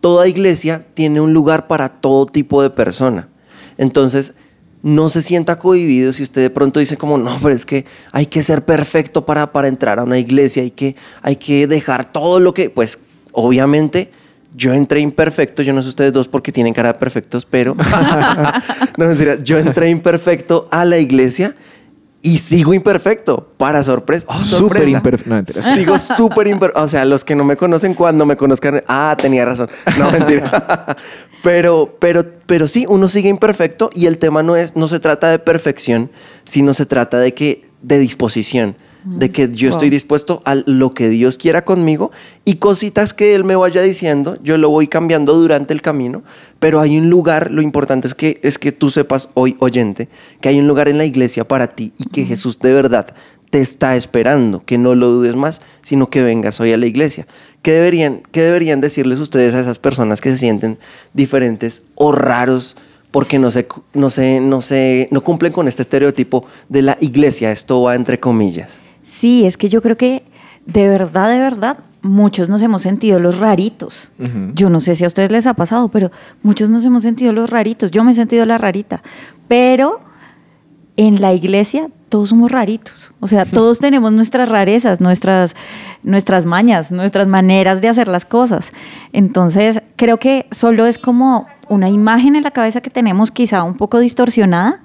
Toda 0.00 0.26
iglesia 0.26 0.86
tiene 0.94 1.20
un 1.20 1.34
lugar 1.34 1.66
para 1.66 1.88
todo 1.88 2.26
tipo 2.26 2.62
de 2.62 2.70
persona. 2.70 3.28
Entonces, 3.76 4.34
no 4.82 5.10
se 5.10 5.20
sienta 5.20 5.58
cohibido 5.58 6.12
si 6.12 6.22
usted 6.22 6.40
de 6.40 6.50
pronto 6.50 6.80
dice 6.80 6.96
como, 6.96 7.18
no, 7.18 7.38
pero 7.42 7.54
es 7.54 7.66
que 7.66 7.84
hay 8.10 8.26
que 8.26 8.42
ser 8.42 8.64
perfecto 8.64 9.26
para, 9.26 9.52
para 9.52 9.68
entrar 9.68 9.98
a 9.98 10.04
una 10.04 10.18
iglesia, 10.18 10.62
hay 10.62 10.70
que, 10.70 10.96
hay 11.20 11.36
que 11.36 11.66
dejar 11.66 12.12
todo 12.12 12.40
lo 12.40 12.54
que, 12.54 12.70
pues 12.70 12.98
obviamente 13.32 14.10
yo 14.54 14.72
entré 14.72 15.00
imperfecto, 15.00 15.62
yo 15.62 15.72
no 15.72 15.82
sé 15.82 15.88
ustedes 15.88 16.12
dos 16.12 16.28
porque 16.28 16.52
tienen 16.52 16.72
cara 16.72 16.92
de 16.92 16.98
perfectos, 16.98 17.44
pero 17.44 17.74
no 18.96 19.06
mentira, 19.06 19.38
yo 19.42 19.58
entré 19.58 19.90
imperfecto 19.90 20.68
a 20.70 20.84
la 20.84 20.98
iglesia 20.98 21.54
y 22.22 22.38
sigo 22.38 22.72
imperfecto, 22.72 23.52
para 23.58 23.82
sorpresa. 23.82 24.24
Oh, 24.30 24.42
Súper 24.42 24.78
sorpresa. 24.78 24.90
imperfecto. 24.90 25.60
No. 25.60 25.76
Sigo 25.76 25.98
súper 26.16 26.46
imperfecto. 26.46 26.82
O 26.82 26.88
sea, 26.88 27.04
los 27.04 27.22
que 27.22 27.34
no 27.34 27.44
me 27.44 27.54
conocen 27.54 27.92
cuando 27.92 28.24
me 28.24 28.34
conozcan. 28.34 28.82
Ah, 28.88 29.14
tenía 29.20 29.44
razón. 29.44 29.68
No, 29.98 30.10
mentira. 30.10 30.96
pero, 31.42 31.96
pero, 32.00 32.24
pero 32.46 32.66
sí, 32.66 32.86
uno 32.88 33.10
sigue 33.10 33.28
imperfecto 33.28 33.90
y 33.92 34.06
el 34.06 34.16
tema 34.16 34.42
no 34.42 34.56
es, 34.56 34.74
no 34.74 34.88
se 34.88 35.00
trata 35.00 35.28
de 35.28 35.38
perfección, 35.38 36.10
sino 36.46 36.72
se 36.72 36.86
trata 36.86 37.18
de 37.18 37.34
que, 37.34 37.68
de 37.82 37.98
disposición. 37.98 38.76
De 39.04 39.30
que 39.30 39.52
yo 39.52 39.68
estoy 39.68 39.90
dispuesto 39.90 40.40
a 40.46 40.54
lo 40.54 40.94
que 40.94 41.10
Dios 41.10 41.36
quiera 41.36 41.62
conmigo 41.62 42.10
y 42.46 42.54
cositas 42.54 43.12
que 43.12 43.34
Él 43.34 43.44
me 43.44 43.54
vaya 43.54 43.82
diciendo, 43.82 44.38
yo 44.42 44.56
lo 44.56 44.70
voy 44.70 44.88
cambiando 44.88 45.34
durante 45.34 45.74
el 45.74 45.82
camino, 45.82 46.22
pero 46.58 46.80
hay 46.80 46.96
un 46.96 47.10
lugar, 47.10 47.50
lo 47.50 47.60
importante 47.60 48.08
es 48.08 48.14
que, 48.14 48.40
es 48.42 48.58
que 48.58 48.72
tú 48.72 48.88
sepas 48.88 49.28
hoy, 49.34 49.56
oyente, 49.58 50.08
que 50.40 50.48
hay 50.48 50.58
un 50.58 50.66
lugar 50.66 50.88
en 50.88 50.96
la 50.96 51.04
iglesia 51.04 51.46
para 51.46 51.66
ti 51.66 51.92
y 51.98 52.04
que 52.04 52.24
Jesús 52.24 52.58
de 52.60 52.72
verdad 52.72 53.14
te 53.54 53.60
está 53.60 53.94
esperando, 53.94 54.64
que 54.64 54.78
no 54.78 54.96
lo 54.96 55.08
dudes 55.08 55.36
más, 55.36 55.62
sino 55.82 56.10
que 56.10 56.24
vengas 56.24 56.58
hoy 56.58 56.72
a 56.72 56.76
la 56.76 56.86
iglesia. 56.86 57.28
¿Qué 57.62 57.70
deberían, 57.70 58.22
qué 58.32 58.42
deberían 58.42 58.80
decirles 58.80 59.20
ustedes 59.20 59.54
a 59.54 59.60
esas 59.60 59.78
personas 59.78 60.20
que 60.20 60.30
se 60.30 60.38
sienten 60.38 60.76
diferentes 61.12 61.84
o 61.94 62.10
raros 62.10 62.76
porque 63.12 63.38
no 63.38 63.52
se, 63.52 63.68
no 63.92 64.10
se, 64.10 64.40
no 64.40 64.60
se, 64.60 65.06
no 65.12 65.22
cumplen 65.22 65.52
con 65.52 65.68
este 65.68 65.82
estereotipo 65.82 66.46
de 66.68 66.82
la 66.82 66.98
iglesia? 67.00 67.52
Esto 67.52 67.80
va 67.80 67.94
entre 67.94 68.18
comillas. 68.18 68.82
Sí, 69.18 69.46
es 69.46 69.56
que 69.56 69.68
yo 69.68 69.80
creo 69.80 69.96
que 69.96 70.24
de 70.66 70.88
verdad, 70.88 71.28
de 71.28 71.38
verdad, 71.38 71.78
muchos 72.02 72.48
nos 72.48 72.62
hemos 72.62 72.82
sentido 72.82 73.18
los 73.20 73.38
raritos. 73.38 74.10
Yo 74.54 74.70
no 74.70 74.80
sé 74.80 74.94
si 74.94 75.04
a 75.04 75.06
ustedes 75.06 75.30
les 75.30 75.46
ha 75.46 75.54
pasado, 75.54 75.88
pero 75.88 76.10
muchos 76.42 76.68
nos 76.68 76.84
hemos 76.84 77.02
sentido 77.02 77.32
los 77.32 77.50
raritos. 77.50 77.90
Yo 77.90 78.02
me 78.04 78.12
he 78.12 78.14
sentido 78.14 78.44
la 78.46 78.58
rarita. 78.58 79.02
Pero 79.48 80.00
en 80.96 81.20
la 81.20 81.32
iglesia 81.32 81.88
todos 82.08 82.30
somos 82.30 82.50
raritos. 82.50 83.12
O 83.20 83.28
sea, 83.28 83.44
todos 83.44 83.78
tenemos 83.78 84.12
nuestras 84.12 84.48
rarezas, 84.48 85.00
nuestras, 85.00 85.54
nuestras 86.02 86.46
mañas, 86.46 86.90
nuestras 86.90 87.26
maneras 87.26 87.80
de 87.80 87.88
hacer 87.88 88.08
las 88.08 88.24
cosas. 88.24 88.72
Entonces, 89.12 89.80
creo 89.96 90.16
que 90.16 90.46
solo 90.50 90.86
es 90.86 90.98
como 90.98 91.46
una 91.68 91.88
imagen 91.88 92.36
en 92.36 92.42
la 92.42 92.50
cabeza 92.50 92.80
que 92.80 92.90
tenemos 92.90 93.30
quizá 93.30 93.62
un 93.62 93.76
poco 93.76 93.98
distorsionada, 93.98 94.82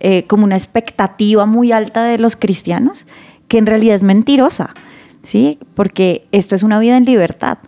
eh, 0.00 0.24
como 0.26 0.44
una 0.44 0.56
expectativa 0.56 1.46
muy 1.46 1.72
alta 1.72 2.04
de 2.04 2.18
los 2.18 2.36
cristianos, 2.36 3.06
que 3.48 3.58
en 3.58 3.66
realidad 3.66 3.96
es 3.96 4.02
mentirosa, 4.02 4.74
¿sí? 5.22 5.58
Porque 5.74 6.26
esto 6.32 6.54
es 6.54 6.62
una 6.62 6.78
vida 6.78 6.96
en 6.96 7.04
libertad 7.04 7.58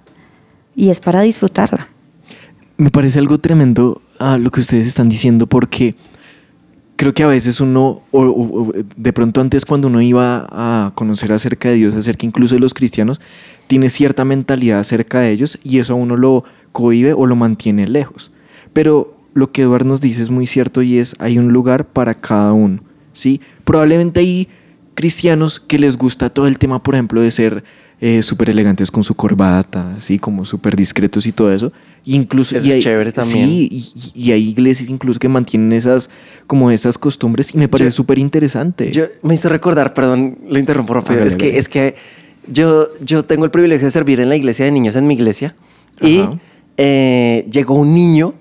y 0.76 0.90
es 0.90 1.00
para 1.00 1.22
disfrutarla. 1.22 1.88
Me 2.76 2.90
parece 2.90 3.18
algo 3.18 3.38
tremendo 3.38 4.00
a 4.18 4.38
lo 4.38 4.50
que 4.50 4.60
ustedes 4.60 4.86
están 4.86 5.08
diciendo 5.08 5.46
porque 5.46 5.94
creo 6.96 7.14
que 7.14 7.22
a 7.22 7.26
veces 7.26 7.60
uno, 7.60 8.02
de 8.96 9.12
pronto 9.12 9.40
antes 9.40 9.64
cuando 9.64 9.88
uno 9.88 10.02
iba 10.02 10.46
a 10.50 10.92
conocer 10.94 11.32
acerca 11.32 11.70
de 11.70 11.76
Dios, 11.76 11.94
acerca 11.94 12.26
incluso 12.26 12.54
de 12.54 12.60
los 12.60 12.74
cristianos, 12.74 13.20
tiene 13.66 13.88
cierta 13.88 14.24
mentalidad 14.24 14.80
acerca 14.80 15.20
de 15.20 15.30
ellos 15.30 15.58
y 15.62 15.78
eso 15.78 15.94
a 15.94 15.96
uno 15.96 16.16
lo 16.16 16.44
cohibe 16.72 17.14
o 17.14 17.26
lo 17.26 17.36
mantiene 17.36 17.88
lejos. 17.88 18.30
Pero 18.72 19.16
lo 19.32 19.50
que 19.50 19.62
Eduardo 19.62 19.88
nos 19.88 20.00
dice 20.02 20.22
es 20.22 20.28
muy 20.28 20.46
cierto 20.46 20.82
y 20.82 20.98
es, 20.98 21.14
hay 21.20 21.38
un 21.38 21.52
lugar 21.52 21.86
para 21.86 22.14
cada 22.14 22.52
uno, 22.52 22.82
¿sí? 23.14 23.40
Probablemente 23.64 24.20
hay 24.20 24.48
cristianos 25.00 25.60
que 25.60 25.78
les 25.78 25.96
gusta 25.96 26.28
todo 26.28 26.46
el 26.46 26.58
tema, 26.58 26.82
por 26.82 26.94
ejemplo, 26.94 27.22
de 27.22 27.30
ser 27.30 27.64
súper 28.22 28.48
elegantes 28.50 28.90
con 28.90 29.02
su 29.04 29.14
corbata, 29.14 29.94
así 29.96 30.18
como 30.18 30.44
súper 30.46 30.74
discretos 30.76 31.26
y 31.26 31.32
todo 31.32 31.52
eso. 31.52 31.70
Y 32.04 32.14
incluso, 32.16 32.56
Eso 32.56 32.66
y 32.66 32.70
es 32.70 32.74
hay- 32.76 32.82
chévere 32.82 33.12
también. 33.12 33.46
Sí, 33.48 33.68
y, 34.14 34.28
y 34.28 34.32
hay 34.32 34.48
iglesias 34.48 34.88
incluso 34.88 35.18
que 35.20 35.28
mantienen 35.28 35.72
esas, 35.74 36.08
como 36.46 36.70
esas 36.70 36.96
costumbres 36.96 37.54
y 37.54 37.58
me 37.58 37.68
parece 37.68 37.90
súper 37.90 38.18
interesante. 38.18 38.90
Yo 38.90 39.04
me 39.22 39.34
hice 39.34 39.48
recordar, 39.50 39.92
perdón, 39.94 40.38
lo 40.48 40.58
interrumpo 40.58 40.94
rápido. 40.94 41.22
Es 41.24 41.36
que, 41.36 41.58
es 41.58 41.68
que 41.68 41.94
yo, 42.46 42.88
yo 43.04 43.22
tengo 43.22 43.44
el 43.44 43.50
privilegio 43.50 43.84
de 43.86 43.90
servir 43.90 44.18
en 44.20 44.28
la 44.30 44.36
iglesia 44.36 44.64
de 44.64 44.70
niños 44.70 44.96
en 44.96 45.06
mi 45.06 45.14
iglesia. 45.14 45.54
Y 46.00 46.24
eh, 46.78 47.46
llegó 47.52 47.74
un 47.74 47.92
niño 47.94 48.32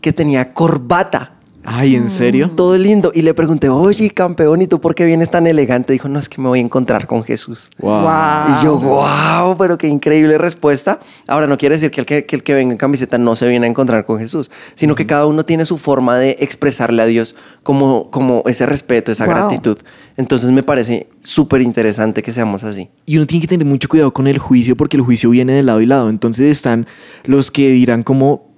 que 0.00 0.12
tenía 0.12 0.52
corbata. 0.54 1.32
Ay, 1.72 1.94
¿en 1.94 2.10
serio? 2.10 2.50
Todo 2.56 2.76
lindo. 2.76 3.12
Y 3.14 3.22
le 3.22 3.32
pregunté, 3.32 3.68
oye, 3.68 4.10
campeón, 4.10 4.60
¿y 4.60 4.66
tú 4.66 4.80
por 4.80 4.96
qué 4.96 5.04
vienes 5.04 5.30
tan 5.30 5.46
elegante? 5.46 5.92
Dijo, 5.92 6.08
no, 6.08 6.18
es 6.18 6.28
que 6.28 6.40
me 6.42 6.48
voy 6.48 6.58
a 6.58 6.62
encontrar 6.62 7.06
con 7.06 7.22
Jesús. 7.22 7.70
Wow. 7.78 8.08
Y 8.48 8.64
yo, 8.64 8.76
wow, 8.76 9.56
pero 9.56 9.78
qué 9.78 9.86
increíble 9.86 10.36
respuesta. 10.36 10.98
Ahora, 11.28 11.46
no 11.46 11.56
quiere 11.58 11.76
decir 11.76 11.92
que 11.92 12.00
el 12.00 12.06
que, 12.06 12.26
que 12.26 12.34
el 12.34 12.42
que 12.42 12.54
venga 12.54 12.72
en 12.72 12.76
camiseta 12.78 13.18
no 13.18 13.36
se 13.36 13.46
viene 13.46 13.66
a 13.68 13.70
encontrar 13.70 14.04
con 14.04 14.18
Jesús, 14.18 14.50
sino 14.74 14.96
que 14.96 15.06
cada 15.06 15.26
uno 15.26 15.44
tiene 15.44 15.64
su 15.64 15.78
forma 15.78 16.18
de 16.18 16.36
expresarle 16.40 17.02
a 17.02 17.06
Dios 17.06 17.36
como, 17.62 18.10
como 18.10 18.42
ese 18.46 18.66
respeto, 18.66 19.12
esa 19.12 19.26
Wow. 19.26 19.34
gratitud. 19.36 19.78
Entonces 20.16 20.50
me 20.50 20.64
parece 20.64 21.08
súper 21.20 21.60
interesante 21.60 22.20
que 22.22 22.32
seamos 22.32 22.64
así. 22.64 22.90
Y 23.06 23.16
uno 23.16 23.26
tiene 23.26 23.42
que 23.42 23.46
tener 23.48 23.64
mucho 23.66 23.88
cuidado 23.88 24.12
con 24.12 24.26
el 24.26 24.38
juicio 24.38 24.76
porque 24.76 24.96
el 24.96 25.04
juicio 25.04 25.30
viene 25.30 25.52
de 25.52 25.62
lado 25.62 25.80
y 25.80 25.86
lado. 25.86 26.10
Entonces 26.10 26.50
están 26.50 26.88
los 27.22 27.52
que 27.52 27.68
dirán 27.70 28.02
como, 28.02 28.49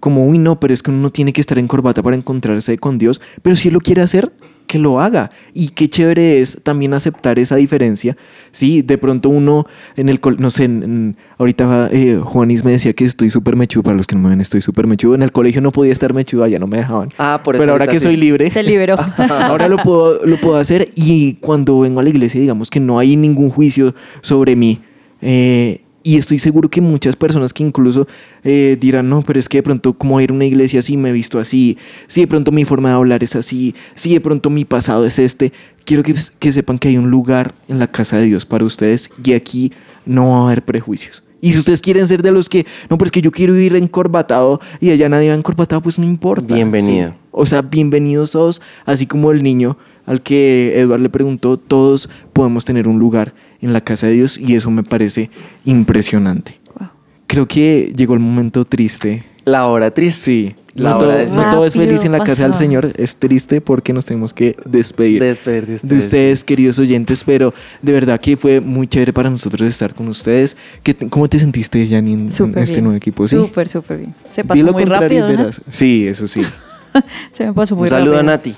como, 0.00 0.26
uy, 0.26 0.38
no, 0.38 0.60
pero 0.60 0.74
es 0.74 0.82
que 0.82 0.90
uno 0.90 1.00
no 1.00 1.10
tiene 1.10 1.32
que 1.32 1.40
estar 1.40 1.58
en 1.58 1.66
corbata 1.68 2.02
para 2.02 2.16
encontrarse 2.16 2.76
con 2.78 2.98
Dios. 2.98 3.20
Pero 3.42 3.56
si 3.56 3.68
él 3.68 3.74
lo 3.74 3.80
quiere 3.80 4.02
hacer, 4.02 4.32
que 4.66 4.80
lo 4.80 4.98
haga. 4.98 5.30
Y 5.54 5.68
qué 5.68 5.88
chévere 5.88 6.40
es 6.40 6.58
también 6.64 6.92
aceptar 6.92 7.38
esa 7.38 7.54
diferencia. 7.54 8.16
Sí, 8.50 8.82
de 8.82 8.98
pronto 8.98 9.28
uno 9.28 9.64
en 9.94 10.08
el, 10.08 10.18
no 10.38 10.50
sé, 10.50 10.64
en- 10.64 10.82
en- 10.82 11.16
ahorita 11.38 11.88
eh, 11.92 12.18
Juanis 12.20 12.64
me 12.64 12.72
decía 12.72 12.92
que 12.92 13.04
estoy 13.04 13.30
súper 13.30 13.54
mechudo. 13.54 13.84
Para 13.84 13.96
los 13.96 14.08
que 14.08 14.16
no 14.16 14.22
me 14.22 14.30
ven, 14.30 14.40
estoy 14.40 14.62
súper 14.62 14.88
mechudo. 14.88 15.14
En 15.14 15.22
el 15.22 15.30
colegio 15.30 15.60
no 15.60 15.70
podía 15.70 15.92
estar 15.92 16.12
mechudo, 16.12 16.42
allá 16.42 16.58
no 16.58 16.66
me 16.66 16.78
dejaban. 16.78 17.10
Ah, 17.16 17.40
por 17.44 17.54
eso 17.54 17.62
Pero 17.62 17.72
ahora 17.74 17.86
que 17.86 18.00
sí. 18.00 18.06
soy 18.06 18.16
libre. 18.16 18.50
Se 18.50 18.64
liberó. 18.64 18.96
Ahora 19.30 19.68
lo 19.68 19.76
puedo, 19.78 20.26
lo 20.26 20.36
puedo 20.36 20.56
hacer 20.56 20.90
y 20.96 21.34
cuando 21.34 21.78
vengo 21.78 22.00
a 22.00 22.02
la 22.02 22.08
iglesia, 22.10 22.40
digamos 22.40 22.68
que 22.68 22.80
no 22.80 22.98
hay 22.98 23.14
ningún 23.16 23.50
juicio 23.50 23.94
sobre 24.20 24.56
mí. 24.56 24.80
Eh, 25.22 25.82
y 26.06 26.18
estoy 26.18 26.38
seguro 26.38 26.68
que 26.68 26.80
muchas 26.80 27.16
personas 27.16 27.52
que 27.52 27.64
incluso 27.64 28.06
eh, 28.44 28.76
dirán, 28.80 29.10
no, 29.10 29.22
pero 29.22 29.40
es 29.40 29.48
que 29.48 29.58
de 29.58 29.64
pronto 29.64 29.92
como 29.92 30.20
ir 30.20 30.30
a 30.30 30.34
una 30.34 30.44
iglesia 30.44 30.78
así 30.78 30.96
me 30.96 31.08
he 31.08 31.12
visto 31.12 31.40
así, 31.40 31.78
si 32.06 32.20
de 32.20 32.28
pronto 32.28 32.52
mi 32.52 32.64
forma 32.64 32.90
de 32.90 32.94
hablar 32.94 33.24
es 33.24 33.34
así, 33.34 33.74
si 33.96 34.14
de 34.14 34.20
pronto 34.20 34.48
mi 34.48 34.64
pasado 34.64 35.04
es 35.04 35.18
este, 35.18 35.52
quiero 35.84 36.04
que, 36.04 36.14
que 36.38 36.52
sepan 36.52 36.78
que 36.78 36.86
hay 36.86 36.96
un 36.96 37.10
lugar 37.10 37.56
en 37.66 37.80
la 37.80 37.88
casa 37.88 38.18
de 38.18 38.26
Dios 38.26 38.46
para 38.46 38.64
ustedes 38.64 39.10
y 39.24 39.32
aquí 39.32 39.72
no 40.04 40.30
va 40.30 40.38
a 40.38 40.44
haber 40.44 40.64
prejuicios. 40.64 41.24
Y 41.40 41.52
si 41.52 41.58
ustedes 41.58 41.82
quieren 41.82 42.06
ser 42.06 42.22
de 42.22 42.30
los 42.30 42.48
que, 42.48 42.66
no, 42.88 42.98
pero 42.98 43.06
es 43.06 43.12
que 43.12 43.20
yo 43.20 43.32
quiero 43.32 43.56
ir 43.56 43.74
encorbatado 43.74 44.60
y 44.80 44.90
allá 44.90 45.08
nadie 45.08 45.30
va 45.30 45.34
encorbatado, 45.34 45.82
pues 45.82 45.98
no 45.98 46.06
importa. 46.06 46.54
Bienvenido. 46.54 47.08
Sí. 47.08 47.14
O 47.32 47.46
sea, 47.46 47.62
bienvenidos 47.62 48.30
todos, 48.30 48.62
así 48.84 49.08
como 49.08 49.32
el 49.32 49.42
niño 49.42 49.76
al 50.06 50.22
que 50.22 50.78
Edward 50.78 51.00
le 51.00 51.10
preguntó, 51.10 51.58
todos 51.58 52.08
podemos 52.32 52.64
tener 52.64 52.86
un 52.86 52.98
lugar 53.00 53.34
en 53.60 53.72
la 53.72 53.80
casa 53.80 54.06
de 54.06 54.14
Dios 54.14 54.38
y 54.38 54.54
eso 54.54 54.70
me 54.70 54.82
parece 54.82 55.30
impresionante. 55.64 56.58
Wow. 56.78 56.88
Creo 57.26 57.46
que 57.46 57.92
llegó 57.96 58.14
el 58.14 58.20
momento 58.20 58.64
triste. 58.64 59.24
La 59.44 59.66
hora 59.66 59.92
triste. 59.92 60.20
Sí, 60.20 60.54
La 60.74 60.90
no, 60.90 60.96
hora 60.98 61.06
todo, 61.06 61.16
de 61.18 61.26
no 61.36 61.50
todo 61.52 61.66
es 61.66 61.72
feliz 61.74 62.04
en 62.04 62.10
la 62.12 62.18
casa 62.24 62.42
del. 62.44 62.54
Señor, 62.54 62.92
es 62.96 63.14
triste 63.16 63.60
porque 63.60 63.92
nos 63.92 64.04
tenemos 64.04 64.34
que 64.34 64.56
despedir 64.64 65.22
Despedir 65.22 65.66
de 65.66 65.74
ustedes. 65.76 65.88
de 65.90 65.98
ustedes, 65.98 66.44
queridos 66.44 66.78
oyentes, 66.80 67.22
pero 67.24 67.54
de 67.80 67.92
verdad 67.92 68.20
que 68.20 68.36
fue 68.36 68.60
muy 68.60 68.88
chévere 68.88 69.12
para 69.12 69.30
nosotros 69.30 69.62
estar 69.68 69.94
con 69.94 70.08
ustedes. 70.08 70.56
¿Qué 70.82 70.94
¿Cómo 70.96 71.28
te 71.28 71.38
sentiste, 71.38 71.86
Janine, 71.86 72.12
en, 72.22 72.26
en 72.26 72.32
Súper 72.32 72.62
este 72.64 72.74
bien. 72.76 72.84
nuevo 72.84 72.96
equipo? 72.96 73.28
¿Sí? 73.28 73.36
Súper, 73.36 73.68
súper 73.68 73.98
bien. 73.98 74.14
Se 74.32 74.42
pasó 74.42 74.62
lo 74.64 74.72
muy 74.72 74.84
rápido, 74.84 75.32
¿no? 75.32 75.50
Sí, 75.70 76.06
eso 76.08 76.26
sí. 76.26 76.42
Se 77.32 77.46
me 77.46 77.52
pasó 77.52 77.74
Un 77.76 77.82
muy 77.82 77.88
saludo 77.88 78.14
rápido. 78.14 78.32
a 78.32 78.36
Nati. 78.36 78.56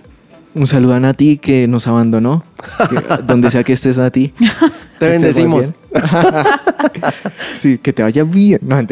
Un 0.59 0.66
saludo 0.66 0.94
a 0.94 1.01
Nati 1.01 1.38
que 1.38 1.68
nos 1.68 1.87
abandonó. 1.87 2.42
Que- 2.90 3.23
donde 3.27 3.51
sea 3.51 3.62
que 3.62 3.75
estés, 3.75 3.97
Nati. 3.99 4.33
Te 4.99 5.09
bendecimos. 5.09 5.77
sí, 7.57 7.79
que 7.79 7.92
te 7.92 8.03
vaya 8.03 8.25
bien. 8.25 8.59
No, 8.62 8.83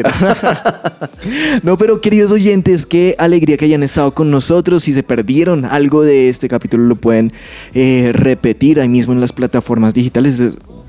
no, 1.63 1.77
pero 1.77 1.99
queridos 1.99 2.31
oyentes, 2.31 2.85
qué 2.85 3.13
alegría 3.17 3.57
que 3.57 3.65
hayan 3.65 3.83
estado 3.83 4.13
con 4.13 4.31
nosotros. 4.31 4.83
Si 4.83 4.93
se 4.93 5.03
perdieron 5.03 5.65
algo 5.65 6.03
de 6.03 6.29
este 6.29 6.47
capítulo, 6.47 6.85
lo 6.85 6.95
pueden 6.95 7.33
eh, 7.73 8.11
repetir 8.13 8.79
ahí 8.79 8.87
mismo 8.87 9.11
en 9.11 9.19
las 9.19 9.33
plataformas 9.33 9.93
digitales. 9.93 10.41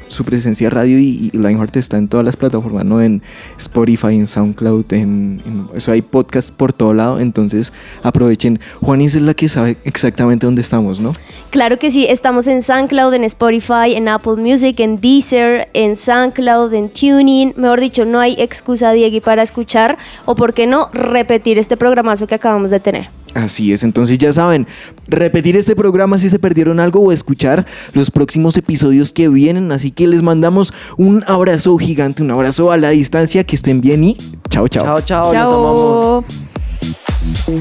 Su 0.08 0.24
presencia 0.24 0.70
radio 0.70 0.98
y, 0.98 1.30
y 1.32 1.36
Lionheart 1.36 1.76
está 1.76 1.98
en 1.98 2.08
todas 2.08 2.24
las 2.24 2.36
plataformas, 2.36 2.84
¿no? 2.84 3.00
En 3.00 3.22
Spotify, 3.58 4.14
en 4.14 4.26
SoundCloud, 4.26 4.92
en, 4.92 5.68
eso 5.74 5.92
hay 5.92 6.02
podcast 6.02 6.50
por 6.50 6.72
todo 6.72 6.94
lado. 6.94 7.20
Entonces 7.20 7.72
aprovechen. 8.02 8.60
Juanis 8.80 9.14
es 9.14 9.22
la 9.22 9.34
que 9.34 9.48
sabe 9.48 9.76
exactamente 9.84 10.46
dónde 10.46 10.62
estamos, 10.62 11.00
¿no? 11.00 11.12
Claro 11.50 11.78
que 11.78 11.90
sí, 11.90 12.06
estamos 12.08 12.48
en 12.48 12.62
SoundCloud, 12.62 13.14
en 13.14 13.24
Spotify, 13.24 13.94
en 13.94 14.08
Apple 14.08 14.36
Music, 14.36 14.78
en 14.80 15.00
Deezer, 15.00 15.68
en 15.74 15.96
SoundCloud, 15.96 16.74
en 16.74 16.88
Tuning. 16.88 17.54
Mejor 17.56 17.80
dicho, 17.80 18.04
no 18.04 18.20
hay 18.20 18.34
excusa, 18.38 18.92
Diegui, 18.92 19.20
para 19.20 19.42
escuchar 19.42 19.98
o, 20.24 20.34
por 20.34 20.54
qué 20.54 20.66
no, 20.66 20.90
repetir 20.92 21.58
este 21.58 21.76
programazo 21.76 22.26
que 22.26 22.34
acabamos 22.34 22.70
de 22.70 22.80
tener. 22.80 23.17
Así 23.34 23.72
es, 23.72 23.82
entonces 23.82 24.18
ya 24.18 24.32
saben, 24.32 24.66
repetir 25.06 25.56
este 25.56 25.76
programa 25.76 26.18
si 26.18 26.30
se 26.30 26.38
perdieron 26.38 26.80
algo 26.80 27.00
o 27.00 27.12
escuchar 27.12 27.66
los 27.92 28.10
próximos 28.10 28.56
episodios 28.56 29.12
que 29.12 29.28
vienen. 29.28 29.70
Así 29.72 29.90
que 29.90 30.06
les 30.06 30.22
mandamos 30.22 30.72
un 30.96 31.24
abrazo 31.26 31.76
gigante, 31.78 32.22
un 32.22 32.30
abrazo 32.30 32.72
a 32.72 32.76
la 32.76 32.90
distancia, 32.90 33.44
que 33.44 33.56
estén 33.56 33.80
bien 33.80 34.04
y 34.04 34.16
chao, 34.48 34.68
chao. 34.68 34.84
Chao, 34.84 35.00
chao, 35.02 35.34
los 35.34 35.52
amamos. 35.52 36.24
Chao. 36.24 37.58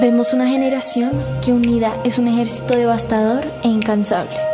Vemos 0.00 0.34
una 0.34 0.46
generación 0.46 1.12
que 1.42 1.52
unida 1.52 1.96
es 2.04 2.18
un 2.18 2.28
ejército 2.28 2.76
devastador 2.76 3.44
e 3.62 3.68
incansable. 3.68 4.53